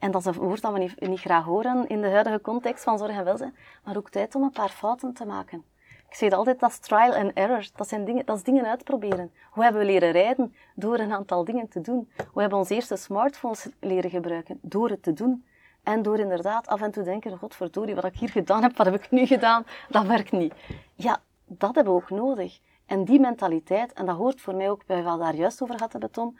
[0.00, 2.98] en dat is een woord dat we niet, graag horen in de huidige context van
[2.98, 5.64] zorg en welzijn, maar ook tijd om een paar fouten te maken.
[6.08, 7.66] Ik zeg altijd, dat is trial and error.
[7.74, 9.32] Dat, zijn dingen, dat is dingen uitproberen.
[9.50, 10.54] Hoe hebben we leren rijden?
[10.74, 12.10] Door een aantal dingen te doen.
[12.16, 14.58] Hoe hebben we onze eerste smartphones leren gebruiken?
[14.62, 15.44] Door het te doen.
[15.82, 18.94] En door inderdaad af en toe denken, godverdorie, wat ik hier gedaan heb, wat heb
[18.94, 19.64] ik nu gedaan?
[19.88, 20.54] Dat werkt niet.
[20.94, 22.60] Ja, dat hebben we ook nodig.
[22.86, 25.78] En die mentaliteit, en dat hoort voor mij ook bij wat we daar juist over
[25.78, 26.38] hadden, Tom,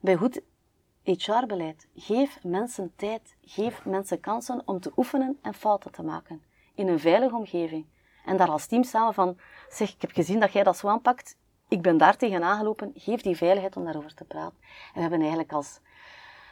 [0.00, 0.40] bij goed
[1.08, 1.88] HR-beleid.
[1.94, 6.42] Geef mensen tijd, geef mensen kansen om te oefenen en fouten te maken.
[6.74, 7.86] In een veilige omgeving.
[8.24, 11.36] En daar als team samen van, zeg, ik heb gezien dat jij dat zo aanpakt,
[11.68, 14.58] ik ben daar tegenaan gelopen, geef die veiligheid om daarover te praten.
[14.60, 15.80] En we hebben eigenlijk als,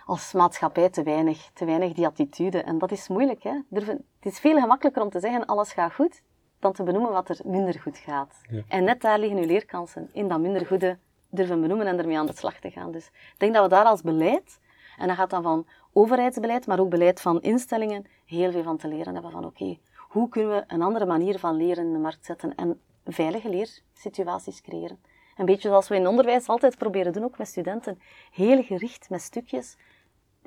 [0.05, 2.62] als maatschappij te weinig, te weinig die attitude.
[2.62, 3.61] En dat is moeilijk, hè.
[3.71, 6.23] het is veel gemakkelijker om te zeggen, alles gaat goed,
[6.59, 8.40] dan te benoemen wat er minder goed gaat.
[8.69, 10.99] En net daar liggen uw leerkansen, in dat minder goede
[11.37, 12.92] durven benoemen en ermee aan de slag te gaan.
[12.92, 14.59] Dus ik denk dat we daar als beleid,
[14.99, 18.88] en dat gaat dan van overheidsbeleid, maar ook beleid van instellingen, heel veel van te
[18.88, 22.25] leren hebben van oké, hoe kunnen we een andere manier van leren in de markt
[22.25, 24.99] zetten en veilige leersituaties creëren.
[25.37, 28.01] Een beetje zoals we in onderwijs altijd proberen doen, ook met studenten.
[28.31, 29.77] Heel gericht met stukjes,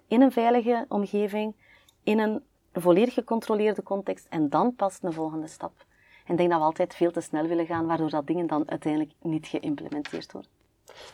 [0.07, 1.55] in een veilige omgeving,
[2.03, 5.85] in een volledig gecontroleerde context en dan pas een volgende stap.
[6.25, 8.69] En ik denk dat we altijd veel te snel willen gaan, waardoor dat dingen dan
[8.69, 10.51] uiteindelijk niet geïmplementeerd worden.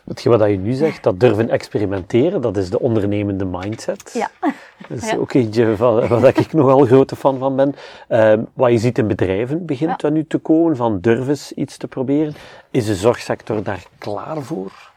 [0.05, 4.11] Hetgeen wat je nu zegt, dat durven experimenteren, dat is de ondernemende mindset.
[4.13, 4.29] Ja.
[4.89, 7.75] Dat is ook eentje van, waar ik nogal grote fan van ben.
[8.09, 10.09] Uh, wat je ziet in bedrijven begint ja.
[10.09, 12.33] nu te komen, van durven iets te proberen.
[12.71, 14.93] Is de zorgsector daar klaar voor?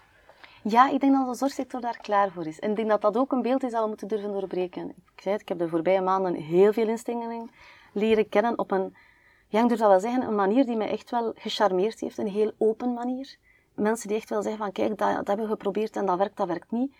[0.62, 2.58] Ja, ik denk dat de zorgsector daar klaar voor is.
[2.58, 4.88] En ik denk dat dat ook een beeld is dat we moeten durven doorbreken.
[4.88, 7.50] Ik zei het, ik heb de voorbije maanden heel veel instellingen
[7.92, 8.94] leren kennen op een,
[9.48, 12.18] ja, ik durf dat wel zeggen, een manier die mij echt wel gecharmeerd heeft.
[12.18, 13.36] Een heel open manier
[13.78, 16.36] mensen die echt wel zeggen van kijk, dat, dat hebben we geprobeerd en dat werkt,
[16.36, 16.96] dat werkt niet.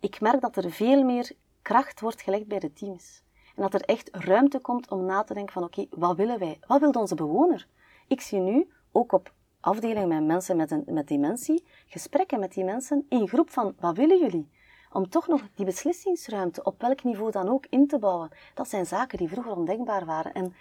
[0.00, 3.22] Ik merk dat er veel meer kracht wordt gelegd bij de teams.
[3.56, 6.58] En dat er echt ruimte komt om na te denken van oké, wat willen wij?
[6.66, 7.66] Wat wil onze bewoner?
[8.06, 12.64] Ik zie nu, ook op afdelingen met mensen met, een, met dementie, gesprekken met die
[12.64, 14.50] mensen in groep van wat willen jullie?
[14.92, 18.30] Om toch nog die beslissingsruimte, op welk niveau dan ook, in te bouwen.
[18.54, 20.32] Dat zijn zaken die vroeger ondenkbaar waren.
[20.32, 20.54] En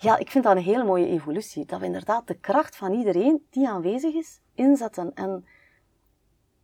[0.00, 1.64] ja, ik vind dat een hele mooie evolutie.
[1.64, 5.14] Dat we inderdaad de kracht van iedereen die aanwezig is, inzetten.
[5.14, 5.46] En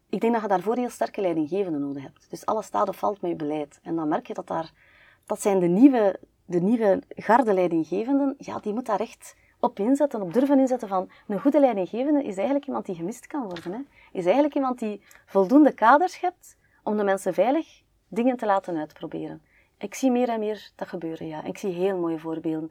[0.09, 2.31] ik denk dat je daarvoor heel sterke leidinggevenden nodig hebt.
[2.31, 3.79] Dus alles staat of valt met beleid.
[3.83, 4.73] En dan merk je dat daar,
[5.27, 10.23] dat zijn de nieuwe, de nieuwe garde leidinggevenden, ja, die moet daar echt op inzetten,
[10.23, 13.73] op durven inzetten van een goede leidinggevende is eigenlijk iemand die gemist kan worden.
[13.73, 13.79] Hè.
[14.13, 19.43] Is eigenlijk iemand die voldoende kaders schept om de mensen veilig dingen te laten uitproberen.
[19.79, 21.45] Ik zie meer en meer dat gebeuren, ja.
[21.45, 22.71] Ik zie heel mooie voorbeelden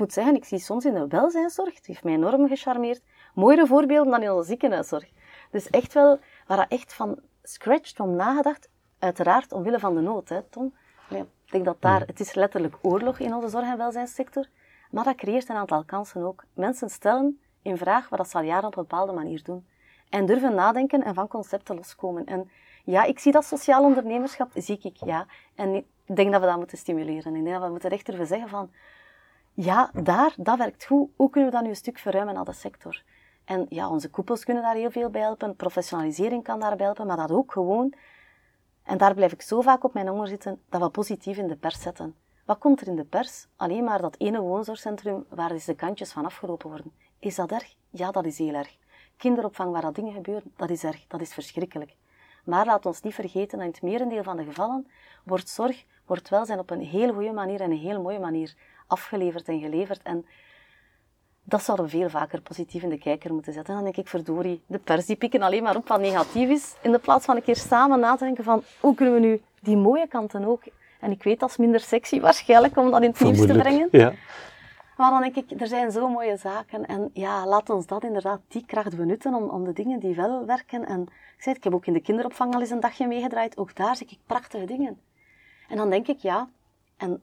[0.00, 3.02] moet zeggen, ik zie soms in de welzijnszorg, het heeft mij enorm gecharmeerd,
[3.34, 5.08] mooiere voorbeelden dan in onze ziekenhuiszorg.
[5.50, 10.28] Dus echt wel, waar dat echt van scratch van nagedacht, uiteraard omwille van de nood,
[10.28, 10.74] hè, Tom.
[11.08, 14.46] ik denk dat daar, het is letterlijk oorlog in onze zorg- en welzijnssector,
[14.90, 16.44] maar dat creëert een aantal kansen ook.
[16.54, 19.66] Mensen stellen in vraag wat dat ze al jaren op een bepaalde manier doen.
[20.08, 22.24] En durven nadenken en van concepten loskomen.
[22.24, 22.50] En
[22.84, 25.26] ja, ik zie dat sociaal ondernemerschap, zie ik, ja.
[25.54, 27.34] En ik denk dat we dat moeten stimuleren.
[27.34, 28.70] Ik denk dat we moeten echt durven zeggen van,
[29.62, 31.10] ja, daar, dat werkt goed.
[31.16, 33.02] Hoe kunnen we dat nu een stuk verruimen naar de sector?
[33.44, 35.56] En ja, onze koepels kunnen daar heel veel bij helpen.
[35.56, 37.94] Professionalisering kan daarbij helpen, maar dat ook gewoon.
[38.82, 41.56] En daar blijf ik zo vaak op mijn honger zitten, dat we positief in de
[41.56, 42.14] pers zetten.
[42.44, 43.46] Wat komt er in de pers?
[43.56, 46.92] Alleen maar dat ene woonzorgcentrum waar is de kantjes van afgelopen worden.
[47.18, 47.74] Is dat erg?
[47.90, 48.76] Ja, dat is heel erg.
[49.16, 51.96] Kinderopvang waar dat dingen gebeuren, dat is erg, dat is verschrikkelijk.
[52.44, 54.90] Maar laat ons niet vergeten dat in het merendeel van de gevallen
[55.24, 58.56] wordt zorg, wordt welzijn op een heel goede manier en een heel mooie manier
[58.90, 60.02] afgeleverd en geleverd.
[60.02, 60.26] En
[61.44, 63.74] dat zouden we veel vaker positief in de kijker moeten zetten.
[63.74, 66.92] Dan denk ik, verdorie, de pers die pikken alleen maar op wat negatief is, in
[66.92, 69.76] de plaats van een keer samen na te denken van, hoe kunnen we nu die
[69.76, 70.62] mooie kanten ook,
[71.00, 73.88] en ik weet dat is minder sexy waarschijnlijk om dat in het nieuws te brengen,
[73.90, 74.12] ja.
[74.96, 78.40] maar dan denk ik, er zijn zo mooie zaken en ja, laat ons dat inderdaad,
[78.48, 80.86] die kracht benutten om, om de dingen die wel werken.
[80.86, 81.02] En
[81.36, 83.96] ik zei, ik heb ook in de kinderopvang al eens een dagje meegedraaid, ook daar
[83.96, 85.00] zie ik prachtige dingen.
[85.68, 86.48] En dan denk ik, ja,
[86.96, 87.22] en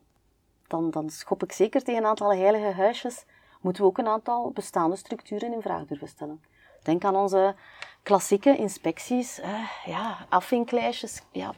[0.68, 3.24] dan, dan schop ik zeker tegen een aantal heilige huisjes,
[3.60, 6.42] moeten we ook een aantal bestaande structuren in vraag durven stellen.
[6.82, 7.54] Denk aan onze
[8.02, 11.22] klassieke inspecties, eh, ja, afvinklijstjes.
[11.32, 11.54] Ja.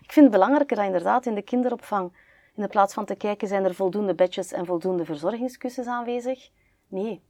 [0.00, 2.12] Ik vind het belangrijker dat inderdaad in de kinderopvang,
[2.54, 6.50] in de plaats van te kijken, zijn er voldoende bedjes en voldoende verzorgingskussens aanwezig?
[6.88, 7.22] Nee.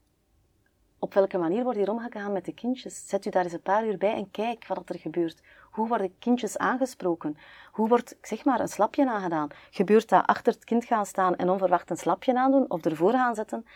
[0.99, 3.09] Op welke manier wordt hier omgegaan met de kindjes?
[3.09, 5.43] Zet u daar eens een paar uur bij en kijk wat er gebeurt.
[5.75, 7.37] Hoe worden kindjes aangesproken?
[7.72, 9.49] Hoe wordt, zeg maar, een slapje aangedaan?
[9.70, 13.35] Gebeurt dat achter het kind gaan staan en onverwacht een slapje aandoen of ervoor gaan
[13.35, 13.66] zetten?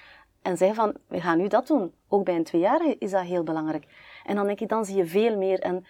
[0.42, 1.94] En zeggen van, we gaan nu dat doen.
[2.08, 3.86] Ook bij een tweejarige is dat heel belangrijk.
[4.24, 5.60] En dan denk ik, dan zie je veel meer.
[5.60, 5.84] En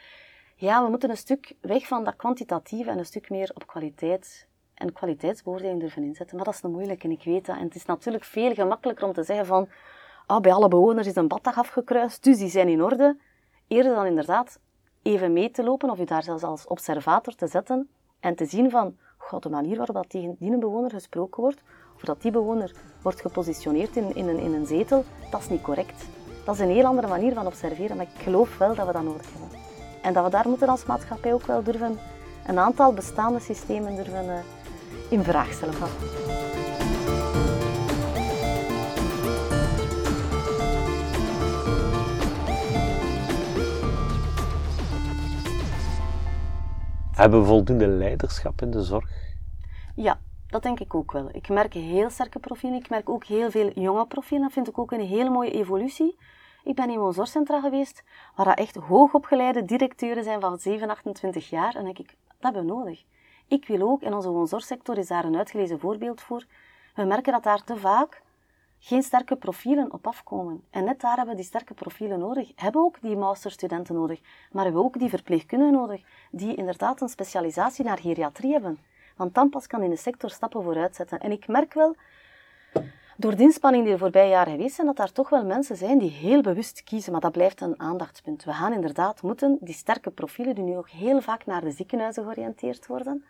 [0.57, 4.49] ja, we moeten een stuk weg van dat kwantitatieve en een stuk meer op kwaliteit
[4.75, 6.37] en kwaliteitsbeoordeling durven inzetten.
[6.37, 7.57] Maar dat is een moeilijke en ik weet dat.
[7.57, 9.69] En het is natuurlijk veel gemakkelijker om te zeggen van,
[10.27, 13.17] ah, bij alle bewoners is een baddag afgekruist, dus die zijn in orde.
[13.67, 14.61] Eerder dan inderdaad
[15.03, 17.89] even mee te lopen of je daar zelfs als observator te zetten
[18.21, 21.61] en te zien van, god, de manier waarop dat tegen die bewoner gesproken wordt,
[21.95, 22.73] of dat die bewoner
[23.03, 26.05] wordt gepositioneerd in, in, een, in een zetel, dat is niet correct.
[26.45, 29.03] Dat is een heel andere manier van observeren, maar ik geloof wel dat we dat
[29.03, 29.59] nodig hebben.
[30.03, 31.99] En dat we daar moeten als maatschappij ook wel durven
[32.47, 34.39] een aantal bestaande systemen durven uh,
[35.11, 35.75] in vraag stellen.
[47.19, 49.11] Hebben we voldoende leiderschap in de zorg?
[49.95, 51.29] Ja, dat denk ik ook wel.
[51.33, 52.79] Ik merk heel sterke profielen.
[52.79, 54.43] Ik merk ook heel veel jonge profielen.
[54.43, 56.19] Dat vind ik ook een hele mooie evolutie.
[56.65, 58.05] Ik ben in een zorgcentra geweest,
[58.37, 61.75] waar echt hoogopgeleide directeuren zijn van 7, 28 jaar.
[61.75, 63.05] En denk ik, dat hebben we nodig.
[63.49, 66.45] Ik wil ook, en onze woonzorgsector is daar een uitgelezen voorbeeld voor,
[66.95, 68.23] we merken dat daar te vaak
[68.79, 70.65] geen sterke profielen op afkomen.
[70.71, 72.53] En net daar hebben we die sterke profielen nodig.
[72.55, 74.21] Hebben we ook die masterstudenten nodig,
[74.53, 78.79] maar hebben we ook die verpleegkundigen nodig, die inderdaad een specialisatie naar geriatrie hebben.
[79.17, 81.19] Want dan pas kan in de sector stappen vooruit zetten.
[81.21, 81.97] En ik merk wel,
[83.17, 85.99] door de inspanning die er voorbije jaren geweest zijn, dat daar toch wel mensen zijn
[85.99, 87.13] die heel bewust kiezen.
[87.13, 88.45] Maar dat blijft een aandachtspunt.
[88.45, 92.23] We gaan inderdaad moeten die sterke profielen, die nu ook heel vaak naar de ziekenhuizen
[92.23, 93.25] georiënteerd worden,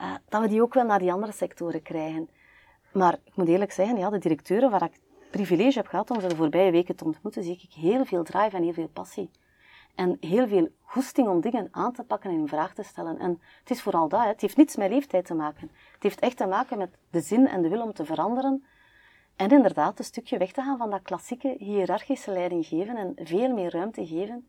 [0.00, 2.28] uh, dat we die ook wel naar die andere sectoren krijgen.
[2.92, 6.20] Maar ik moet eerlijk zeggen, ja, de directeuren waar ik het privilege heb gehad om
[6.20, 9.30] ze de voorbije weken te ontmoeten, zie ik heel veel drive en heel veel passie.
[9.94, 13.18] En heel veel goesting om dingen aan te pakken en in vraag te stellen.
[13.18, 15.70] En het is vooral dat, het heeft niets met leeftijd te maken.
[15.92, 18.64] Het heeft echt te maken met de zin en de wil om te veranderen.
[19.36, 23.52] En inderdaad, een stukje weg te gaan van dat klassieke hiërarchische leiding geven en veel
[23.52, 24.46] meer ruimte geven.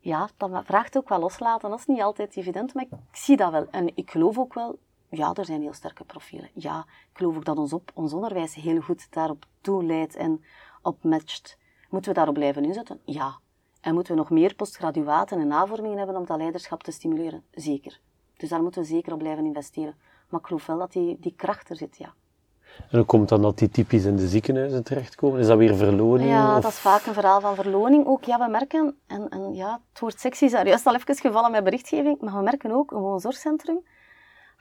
[0.00, 1.70] Ja, dat vraagt ook wel loslaten.
[1.70, 3.66] Dat is niet altijd evident, maar ik zie dat wel.
[3.70, 4.78] En ik geloof ook wel,
[5.16, 6.50] ja, er zijn heel sterke profielen.
[6.54, 10.44] Ja, ik geloof ook dat ons, op, ons onderwijs heel goed daarop toeleidt en
[10.82, 11.58] op matcht.
[11.90, 13.00] Moeten we daarop blijven inzetten?
[13.04, 13.38] Ja,
[13.80, 17.44] en moeten we nog meer postgraduaten en navormingen hebben om dat leiderschap te stimuleren?
[17.50, 18.00] Zeker.
[18.36, 19.94] Dus daar moeten we zeker op blijven investeren.
[20.28, 22.14] Maar ik geloof wel dat die, die kracht er zit, ja.
[22.90, 25.40] En hoe komt dan dat die typisch in de ziekenhuizen terechtkomen?
[25.40, 26.30] Is dat weer verloning?
[26.30, 28.06] Ja, dat is vaak een verhaal van verloning.
[28.06, 31.16] Ook, ja, we merken, en, en ja, het woord sexy is daar juist al even
[31.16, 33.84] gevallen met berichtgeving, maar we merken ook, een woonzorgcentrum,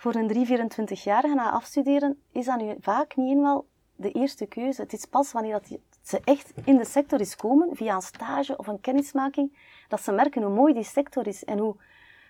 [0.02, 4.82] voor een 3, 24-jarige na afstuderen, is dat nu vaak niet eenmaal de eerste keuze.
[4.82, 8.58] Het is pas wanneer dat ze echt in de sector is komen, via een stage
[8.58, 11.76] of een kennismaking, dat ze merken hoe mooi die sector is en hoe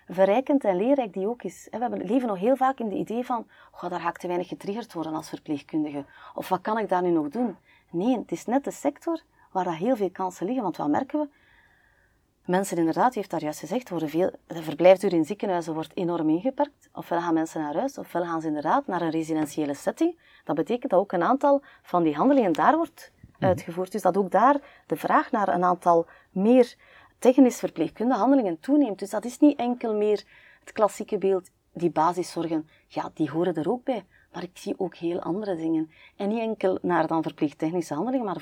[0.08, 1.68] verrijkend en leerrijk die ook is.
[1.70, 4.48] We leven nog heel vaak in de idee van, oh, daar ga ik te weinig
[4.48, 6.04] getriggerd worden als verpleegkundige.
[6.34, 7.56] Of wat kan ik daar nu nog doen?
[7.90, 9.20] Nee, het is net de sector
[9.52, 10.62] waar dat heel veel kansen liggen.
[10.62, 11.28] Want wat merken we?
[12.46, 16.28] Mensen inderdaad, u heeft daar juist gezegd, worden veel, de verblijfduur in ziekenhuizen wordt enorm
[16.28, 16.88] ingeperkt.
[16.92, 20.18] Ofwel gaan mensen naar huis, ofwel gaan ze inderdaad naar een residentiële setting.
[20.44, 23.92] Dat betekent dat ook een aantal van die handelingen daar wordt uitgevoerd.
[23.92, 26.74] Dus dat ook daar de vraag naar een aantal meer
[27.18, 28.98] technisch verpleegkundige handelingen toeneemt.
[28.98, 30.24] Dus dat is niet enkel meer
[30.60, 34.04] het klassieke beeld, die basiszorgen, ja, die horen er ook bij.
[34.32, 35.90] Maar ik zie ook heel andere dingen.
[36.16, 38.40] En niet enkel naar dan verpleegtechnische handelingen, maar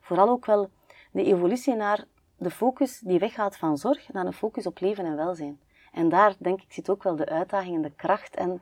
[0.00, 0.70] vooral ook wel
[1.12, 2.04] de evolutie naar
[2.40, 5.60] de focus die weggaat van zorg naar een focus op leven en welzijn.
[5.92, 8.60] En daar, denk ik, zit ook wel de uitdaging en de kracht en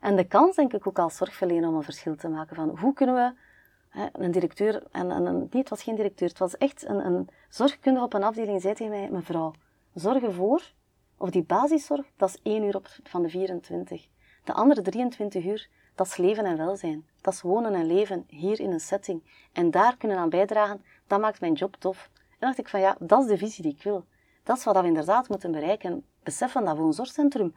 [0.00, 2.92] En de kans, denk ik, ook als zorgverlener om een verschil te maken van hoe
[2.92, 3.32] kunnen we
[3.88, 7.28] hè, een directeur, en, en nee, het was geen directeur, het was echt een, een
[7.48, 9.52] zorgkundige op een afdeling, zei tegen mij, mevrouw,
[9.94, 10.62] zorg ervoor,
[11.16, 14.08] of die basiszorg, dat is één uur op, van de 24.
[14.44, 17.06] De andere 23 uur, dat is leven en welzijn.
[17.20, 19.22] Dat is wonen en leven hier in een setting.
[19.52, 22.10] En daar kunnen aan bijdragen, dat maakt mijn job tof.
[22.38, 24.04] En dacht ik van ja, dat is de visie die ik wil.
[24.42, 26.04] Dat is wat we inderdaad moeten bereiken.
[26.22, 27.54] Besef van dat woonzorgcentrum.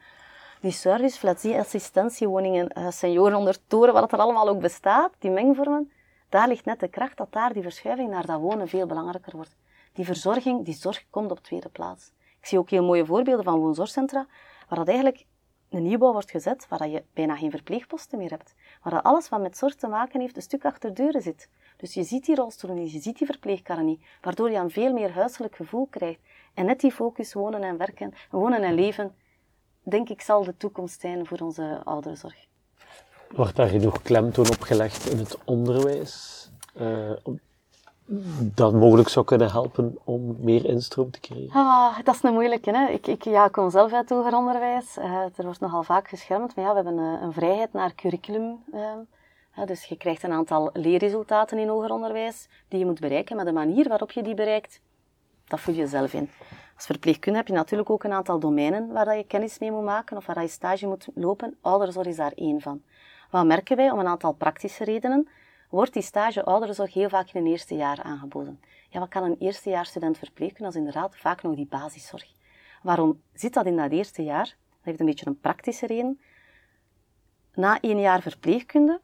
[0.62, 5.92] Die serviceflats, die assistentiewoningen, uh, senioren onder toren, wat er allemaal ook bestaat, die mengvormen,
[6.30, 9.56] daar ligt net de kracht dat daar die verschuiving naar dat wonen veel belangrijker wordt.
[9.94, 12.12] Die verzorging, die zorg komt op tweede plaats.
[12.40, 14.26] Ik zie ook heel mooie voorbeelden van woonzorgcentra,
[14.68, 15.26] waar dat eigenlijk
[15.70, 18.56] een nieuwbouw wordt gezet, waar je bijna geen verpleegposten meer hebt.
[18.84, 21.50] Waar dat alles wat met zorg te maken heeft, een stuk achter deuren zit.
[21.82, 24.94] Dus je ziet die rolstoelen niet, je ziet die verpleegkarren niet, waardoor je een veel
[24.94, 26.20] meer huiselijk gevoel krijgt.
[26.54, 29.16] En net die focus wonen en werken, wonen en leven,
[29.84, 32.46] denk ik zal de toekomst zijn voor onze ouderenzorg.
[33.30, 36.50] Wordt daar genoeg klemtoon op gelegd in het onderwijs?
[36.82, 37.12] Uh,
[38.56, 41.50] dat mogelijk zou kunnen helpen om meer instroom te krijgen?
[41.54, 42.72] Ah, dat is een moeilijke.
[42.72, 42.88] Hè?
[42.88, 44.98] Ik, ik ja, kom zelf uit hoger onderwijs.
[44.98, 45.04] Uh,
[45.36, 46.56] er wordt nogal vaak geschermd.
[46.56, 48.64] Maar ja, we hebben een, eh, een vrijheid naar curriculum.
[48.74, 48.94] Uh,
[49.66, 53.36] dus je krijgt een aantal leerresultaten in hoger onderwijs die je moet bereiken.
[53.36, 54.82] Maar de manier waarop je die bereikt,
[55.48, 56.30] dat voel je zelf in.
[56.76, 60.18] Als verpleegkundige heb je natuurlijk ook een aantal domeinen waar je kennis mee moet maken
[60.18, 61.58] of waar je stage moet lopen.
[61.62, 62.82] Ouderzorg is daar één van.
[63.30, 63.92] Wat merken wij?
[63.92, 65.28] Om een aantal praktische redenen
[65.70, 68.60] wordt die stage ouderenzorg heel vaak in een eerste jaar aangeboden.
[68.90, 70.64] Ja, wat kan een eerstejaarsstudent verpleegkundige?
[70.64, 72.34] Dat is inderdaad vaak nog die basiszorg.
[72.84, 74.46] Waarom zit dat in dat eerste jaar?
[74.46, 76.20] Dat heeft een beetje een praktische reden.
[77.54, 79.02] Na één jaar verpleegkunde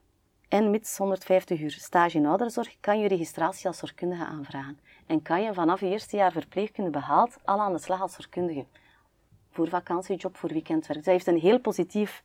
[0.48, 4.78] en mits 150 uur stage in ouderenzorg kan je registratie als zorgkundige aanvragen.
[5.06, 8.66] En kan je vanaf je eerste jaar verpleegkunde behaald al aan de slag als zorgkundige.
[9.50, 11.04] Voor vakantiejob, voor weekendwerk.
[11.04, 12.22] Dat heeft een heel positief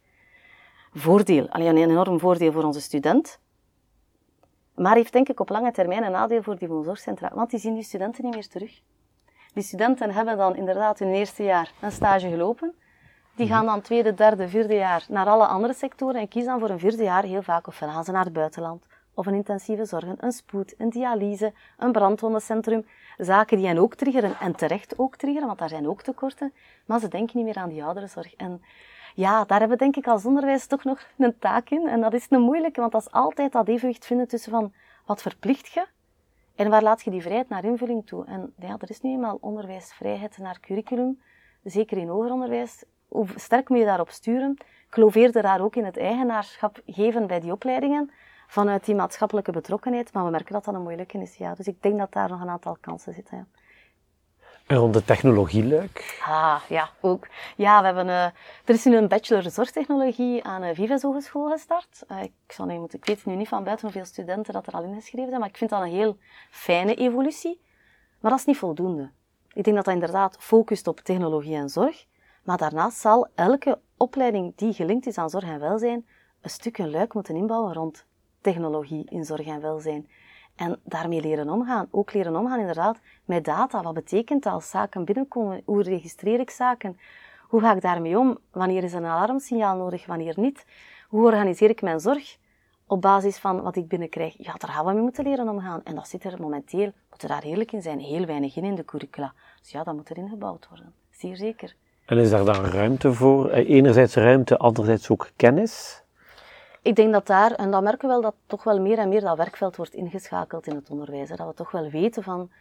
[0.94, 1.50] voordeel.
[1.50, 3.40] Alleen een enorm voordeel voor onze student,
[4.76, 7.74] maar heeft denk ik op lange termijn een nadeel voor die woonzorgcentra, want die zien
[7.74, 8.82] die studenten niet meer terug.
[9.54, 12.76] Die studenten hebben dan inderdaad hun eerste jaar een stage gelopen.
[13.36, 16.70] Die gaan dan tweede, derde, vierde jaar naar alle andere sectoren en kiezen dan voor
[16.70, 18.86] een vierde jaar heel vaak of gaan ze naar het buitenland.
[19.14, 22.86] Of een intensieve zorgen, een spoed, een dialyse, een brandwondencentrum.
[23.18, 26.54] Zaken die hen ook triggeren en terecht ook triggeren, want daar zijn ook tekorten.
[26.86, 28.36] Maar ze denken niet meer aan die ouderenzorg.
[28.36, 28.62] En
[29.16, 31.88] ja, daar hebben we denk ik als onderwijs toch nog een taak in.
[31.88, 34.74] En dat is een moeilijke, want dat is altijd dat evenwicht vinden tussen van
[35.06, 35.86] wat verplicht je
[36.56, 38.26] en waar laat je die vrijheid naar invulling toe.
[38.26, 41.22] En ja, er is nu eenmaal onderwijsvrijheid naar curriculum,
[41.64, 42.84] zeker in hoger onderwijs.
[43.14, 44.58] Hoe sterk moet je daarop sturen?
[44.90, 48.12] Ik daar ook in het eigenaarschap geven bij die opleidingen,
[48.48, 50.14] vanuit die maatschappelijke betrokkenheid.
[50.14, 51.56] Maar we merken dat dat een moeilijke is, ja.
[51.56, 53.46] Dus ik denk dat daar nog een aantal kansen zitten, ja.
[54.68, 56.22] En rond de technologieluik?
[56.26, 57.28] Ah, ja, ook.
[57.56, 58.24] Ja, we hebben, uh,
[58.66, 62.04] er is nu een bachelor zorgtechnologie aan uh, Vives Hogeschool gestart.
[62.12, 64.74] Uh, ik, zal nu moeten, ik weet nu niet van buiten hoeveel studenten dat er
[64.74, 66.18] al ingeschreven zijn, maar ik vind dat een heel
[66.50, 67.62] fijne evolutie.
[68.20, 69.12] Maar dat is niet voldoende.
[69.54, 72.06] Ik denk dat dat inderdaad focust op technologie en zorg,
[72.44, 76.06] maar daarnaast zal elke opleiding die gelinkt is aan zorg en welzijn
[76.44, 78.06] een stuk een luik moeten inbouwen rond
[78.42, 80.08] technologie in zorg en welzijn.
[80.56, 81.88] En daarmee leren omgaan.
[81.92, 83.82] Ook leren omgaan inderdaad met data.
[83.82, 85.62] Wat betekent dat als zaken binnenkomen?
[85.66, 86.98] Hoe registreer ik zaken?
[87.48, 88.38] Hoe ga ik daarmee om?
[88.52, 90.66] Wanneer is een alarmsignaal nodig, wanneer niet?
[91.08, 92.38] Hoe organiseer ik mijn zorg
[92.88, 94.36] op basis van wat ik binnenkrijg?
[94.38, 95.84] Ja, daar gaan we mee moeten leren omgaan.
[95.84, 98.86] En dat zit er momenteel, moeten daar eerlijk in zijn, heel weinig in in de
[98.86, 99.34] curricula.
[99.60, 100.94] Dus ja, dat moet erin gebouwd worden.
[101.12, 101.76] Zeer zeker.
[102.06, 103.50] En is daar dan ruimte voor?
[103.50, 106.04] Eh, enerzijds ruimte, anderzijds ook kennis?
[106.84, 109.22] ik denk dat daar, en dat merken we wel, dat toch wel meer en meer
[109.22, 111.30] dat werkveld wordt ingeschakeld in het onderwijs.
[111.30, 112.52] Dat we toch wel weten van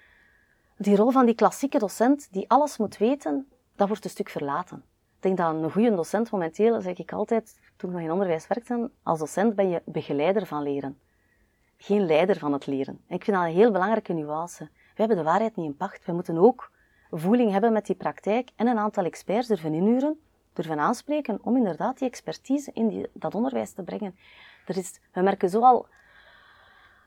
[0.76, 4.76] die rol van die klassieke docent, die alles moet weten, dat wordt een stuk verlaten.
[5.16, 8.46] Ik denk dat een goede docent momenteel, zeg ik altijd, toen ik nog in onderwijs
[8.46, 10.98] werkte, als docent ben je begeleider van leren.
[11.76, 13.00] Geen leider van het leren.
[13.06, 14.64] En ik vind dat een heel belangrijke nuance.
[14.64, 16.04] We hebben de waarheid niet in pacht.
[16.04, 16.70] We moeten ook
[17.18, 20.20] voeling hebben met die praktijk en een aantal experts ervan inhuren
[20.52, 24.16] durven aanspreken om inderdaad die expertise in die, dat onderwijs te brengen.
[24.66, 25.86] Er is, we merken zoal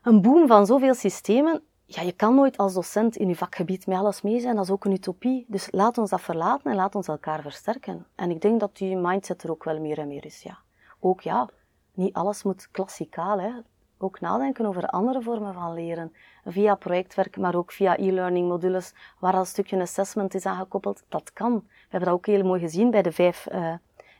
[0.02, 1.62] een boom van zoveel systemen.
[1.84, 4.70] Ja, je kan nooit als docent in je vakgebied met alles mee zijn, dat is
[4.70, 5.44] ook een utopie.
[5.48, 8.06] Dus laat ons dat verlaten en laat ons elkaar versterken.
[8.14, 10.58] En ik denk dat die mindset er ook wel meer en meer is, ja.
[11.00, 11.48] Ook ja,
[11.92, 13.50] niet alles moet klassikaal, hè
[13.98, 16.12] ook nadenken over andere vormen van leren.
[16.44, 21.04] Via projectwerk, maar ook via e-learning modules, waar al een stukje assessment is aangekoppeld.
[21.08, 21.52] Dat kan.
[21.54, 23.74] We hebben dat ook heel mooi gezien bij de vijf uh,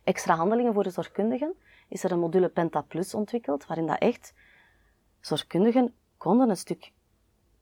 [0.05, 1.55] extra handelingen voor de zorgkundigen.
[1.89, 4.35] Is er een module Penta Plus ontwikkeld, waarin dat echt
[5.21, 6.93] zorgkundigen konden een stuk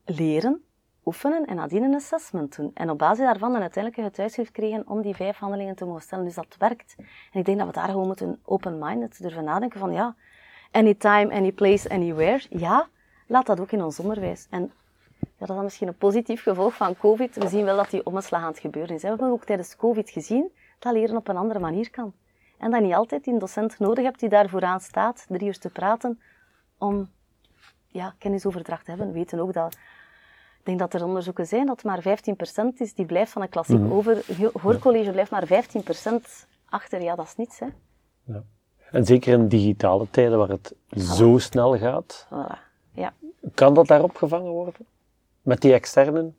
[0.05, 0.65] leren
[1.05, 2.71] oefenen en nadien een assessment doen.
[2.75, 6.03] En op basis daarvan een uiteindelijk het thuisschrift kregen om die vijf handelingen te mogen
[6.03, 6.25] stellen.
[6.25, 6.95] Dus dat werkt.
[7.33, 10.17] En ik denk dat we daar gewoon moeten open-minded durven nadenken van ja,
[10.75, 12.43] anytime, any place, anywhere.
[12.51, 12.89] Ja,
[13.27, 14.47] laat dat ook in ons onderwijs.
[14.51, 14.73] En
[15.39, 17.37] ja, dat is misschien een positief gevolg van COVID.
[17.37, 19.03] We zien wel dat die omslag aan het gebeuren is.
[19.03, 22.13] We hebben ook tijdens COVID gezien dat leren op een andere manier kan.
[22.59, 25.59] En dat je niet altijd een docent nodig hebt die daar vooraan staat, drie uur
[25.59, 26.21] te praten,
[26.79, 27.11] om
[27.87, 29.09] ja, kennisoverdracht te hebben.
[29.09, 29.75] We weten ook dat,
[30.59, 32.05] ik denk dat er onderzoeken zijn dat maar 15%
[32.77, 33.93] is die blijft van een klassiek mm.
[33.93, 34.25] over.
[34.53, 35.51] Hoorcollege blijft maar 15%
[36.69, 37.03] achter.
[37.03, 37.59] Ja, dat is niets.
[37.59, 37.67] Hè.
[38.25, 38.43] Ja.
[38.95, 42.27] En zeker in digitale tijden waar het zo snel gaat.
[42.27, 42.59] Voilà.
[42.93, 43.13] Ja.
[43.55, 44.87] Kan dat daar opgevangen worden?
[45.43, 46.37] Met die externen?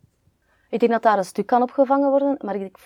[0.70, 2.78] Ik denk dat daar een stuk kan opgevangen worden, maar ik,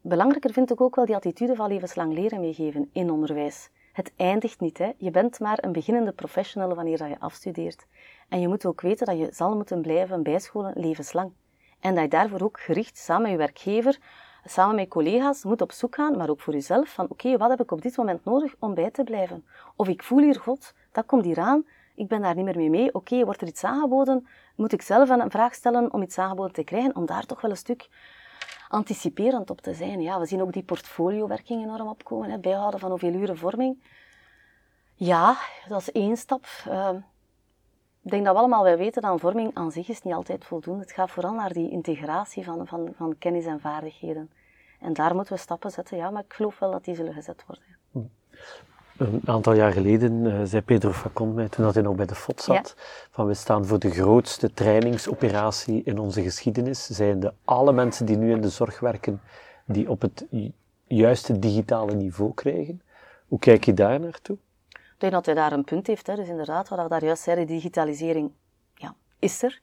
[0.00, 3.70] belangrijker vind ik ook wel die attitude van levenslang leren meegeven in onderwijs.
[3.92, 4.78] Het eindigt niet.
[4.78, 4.92] Hè.
[4.96, 7.86] Je bent maar een beginnende professional wanneer je afstudeert.
[8.28, 11.32] En je moet ook weten dat je zal moeten blijven bijscholen levenslang.
[11.80, 13.98] En dat je daarvoor ook gericht, samen met je werkgever,
[14.44, 17.60] samen met collega's, moet op zoek gaan, maar ook voor jezelf, van oké, wat heb
[17.60, 19.44] ik op dit moment nodig om bij te blijven?
[19.76, 21.64] Of ik voel hier, God, dat komt hier aan,
[21.94, 22.94] ik ben daar niet meer mee mee.
[22.94, 24.26] Oké, wordt er iets aangeboden?
[24.56, 26.96] Moet ik zelf een vraag stellen om iets aangeboden te krijgen?
[26.96, 27.88] Om daar toch wel een stuk
[28.68, 30.00] anticiperend op te zijn.
[30.00, 32.30] Ja, we zien ook die portfoliowerking enorm opkomen.
[32.30, 33.82] Hè, bijhouden van hoeveel uren vorming.
[34.94, 35.36] Ja,
[35.68, 36.46] dat is één stap.
[36.68, 36.88] Uh,
[38.02, 40.82] ik denk dat we allemaal wel weten dat vorming aan zich is niet altijd voldoende.
[40.82, 44.30] Het gaat vooral naar die integratie van, van, van kennis en vaardigheden.
[44.80, 47.44] En daar moeten we stappen zetten, ja, maar ik geloof wel dat die zullen gezet
[47.46, 48.10] worden.
[48.96, 52.42] Een aantal jaar geleden uh, zei Pedro Facon mij, toen hij nog bij de FOT
[52.42, 52.74] zat,
[53.10, 56.86] van we staan voor de grootste trainingsoperatie in onze geschiedenis.
[56.86, 59.20] Zijn de alle mensen die nu in de zorg werken,
[59.66, 60.26] die op het
[60.86, 62.82] juiste digitale niveau krijgen.
[63.28, 64.36] Hoe kijk je daar naartoe?
[65.02, 66.06] Ik denk dat hij daar een punt heeft.
[66.06, 66.14] Hè.
[66.14, 68.32] Dus inderdaad, wat we daar juist zeiden, digitalisering
[68.74, 69.60] ja, is er.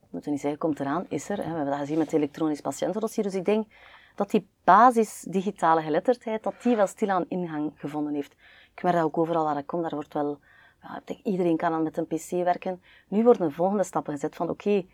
[0.00, 1.36] We moeten niet zeggen, komt eraan, is er.
[1.36, 1.42] Hè.
[1.42, 3.24] We hebben dat gezien met elektronisch patiëntendossier.
[3.24, 3.66] Dus ik denk
[4.14, 8.32] dat die basis digitale geletterdheid, dat die wel stilaan ingang gevonden heeft.
[8.74, 10.38] Ik merk dat ook overal waar ik kom, daar wordt wel,
[10.82, 12.82] ja, iedereen kan dan met een pc werken.
[13.08, 14.86] Nu worden de volgende stappen gezet van oké,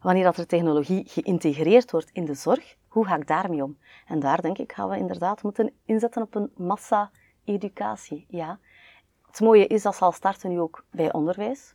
[0.00, 3.78] wanneer dat er technologie geïntegreerd wordt in de zorg, hoe ga ik daarmee om?
[4.06, 8.26] En daar denk ik gaan we inderdaad moeten inzetten op een massa-educatie.
[8.28, 8.58] Ja.
[9.36, 11.74] Het mooie is dat zal starten nu ook bij onderwijs.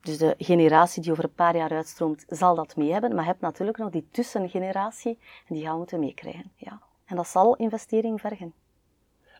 [0.00, 3.10] Dus de generatie die over een paar jaar uitstroomt, zal dat mee hebben.
[3.10, 5.18] Maar je hebt natuurlijk nog die tussengeneratie
[5.48, 6.50] en die gaan we moeten meekrijgen.
[6.56, 6.80] Ja.
[7.04, 8.52] En dat zal investering vergen.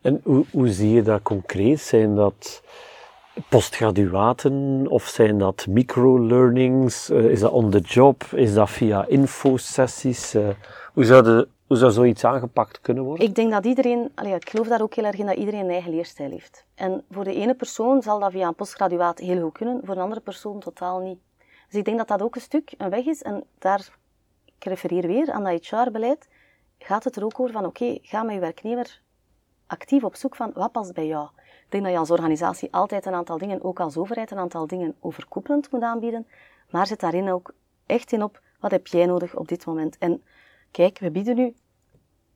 [0.03, 1.81] En hoe, hoe zie je dat concreet?
[1.81, 2.63] Zijn dat
[3.49, 7.11] postgraduaten of zijn dat microlearnings?
[7.11, 8.23] Uh, is dat on the job?
[8.23, 10.33] Is dat via infosessies?
[10.33, 10.55] Hoe,
[10.95, 13.27] hoe zou zoiets aangepakt kunnen worden?
[13.27, 15.91] Ik denk dat iedereen, ik geloof daar ook heel erg in dat iedereen een eigen
[15.91, 16.65] leerstijl heeft.
[16.75, 20.03] En voor de ene persoon zal dat via een postgraduaat heel goed kunnen, voor een
[20.03, 21.19] andere persoon totaal niet.
[21.69, 23.89] Dus ik denk dat dat ook een stuk een weg is en daar,
[24.45, 26.29] ik refereer weer aan dat HR-beleid,
[26.79, 29.01] gaat het er ook over van oké, ga met je werknemer
[29.67, 31.29] actief op zoek van wat past bij jou.
[31.37, 34.67] Ik denk dat je als organisatie altijd een aantal dingen, ook als overheid, een aantal
[34.67, 36.27] dingen overkoepelend moet aanbieden,
[36.71, 37.53] maar zet daarin ook
[37.87, 39.99] echt in op wat heb jij nodig op dit moment.
[39.99, 40.23] En
[40.71, 41.55] kijk, we bieden nu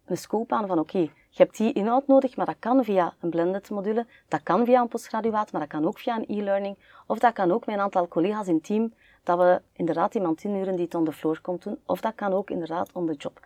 [0.04, 3.30] een scope aan van oké, je hebt die inhoud nodig, maar dat kan via een
[3.30, 6.76] blended module, dat kan via een postgraduaat, maar dat kan ook via een e-learning,
[7.06, 10.76] of dat kan ook met een aantal collega's in team, dat we inderdaad iemand inhuren
[10.76, 13.40] die het on the floor komt doen, of dat kan ook inderdaad on the job.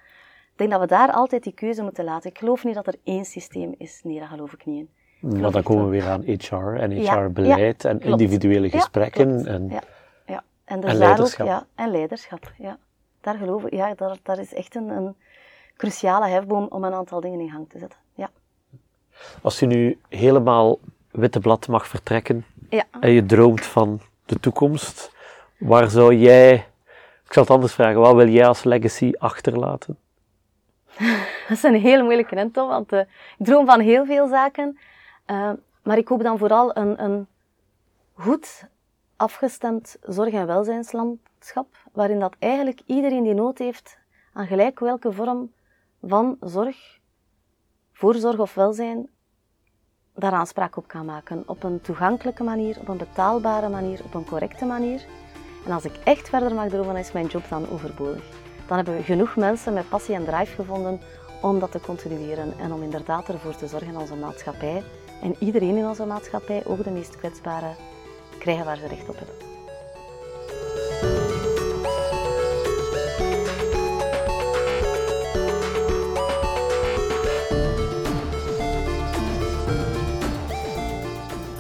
[0.57, 2.30] Ik denk dat we daar altijd die keuze moeten laten.
[2.30, 4.01] Ik geloof niet dat er één systeem is.
[4.05, 4.89] Nee, daar geloof ik niet
[5.20, 5.41] in.
[5.41, 9.47] Maar dan komen we weer aan HR en HR-beleid en individuele gesprekken.
[9.47, 9.82] en, ja,
[10.26, 10.45] ja.
[10.64, 11.47] En, en leiderschap.
[11.47, 12.78] ja, en leiderschap, ja.
[13.27, 15.16] Daar geloof ik, ja, daar, daar is echt een, een
[15.77, 17.99] cruciale hefboom om een aantal dingen in gang te zetten.
[18.14, 18.31] Ja.
[19.43, 20.79] Als je nu helemaal
[21.11, 22.85] witte blad mag vertrekken ja.
[23.01, 25.12] en je droomt van de toekomst,
[25.59, 26.55] waar zou jij,
[27.24, 29.99] ik zal het anders vragen, wat wil jij als legacy achterlaten?
[31.49, 33.01] dat is een heel moeilijke rente, want uh,
[33.39, 34.79] ik droom van heel veel zaken.
[35.27, 35.51] Uh,
[35.83, 37.27] maar ik hoop dan vooral een, een
[38.12, 38.68] goed
[39.17, 43.99] afgestemd zorg- en welzijnslandschap, waarin dat eigenlijk iedereen die nood heeft
[44.33, 45.53] aan gelijk welke vorm
[46.03, 46.99] van zorg,
[47.93, 49.09] voorzorg of welzijn,
[50.14, 51.43] daar aanspraak op kan maken.
[51.47, 55.07] Op een toegankelijke manier, op een betaalbare manier, op een correcte manier.
[55.67, 59.03] En als ik echt verder mag dromen, is mijn job dan overbodig dan hebben we
[59.03, 61.01] genoeg mensen met passie en drive gevonden
[61.43, 64.83] om dat te continueren en om inderdaad ervoor te zorgen in onze maatschappij
[65.23, 67.77] en iedereen in onze maatschappij, ook de meest kwetsbaren,
[68.39, 69.34] krijgen waar ze recht op hebben.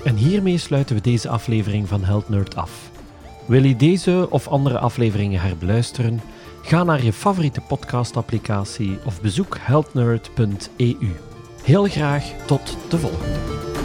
[0.04, 2.90] En hiermee sluiten we deze aflevering van Held Nerd af.
[3.46, 6.20] Wil je deze of andere afleveringen herbeluisteren?
[6.62, 11.10] Ga naar je favoriete podcastapplicatie of bezoek healthnerd.eu.
[11.62, 13.75] Heel graag tot de volgende.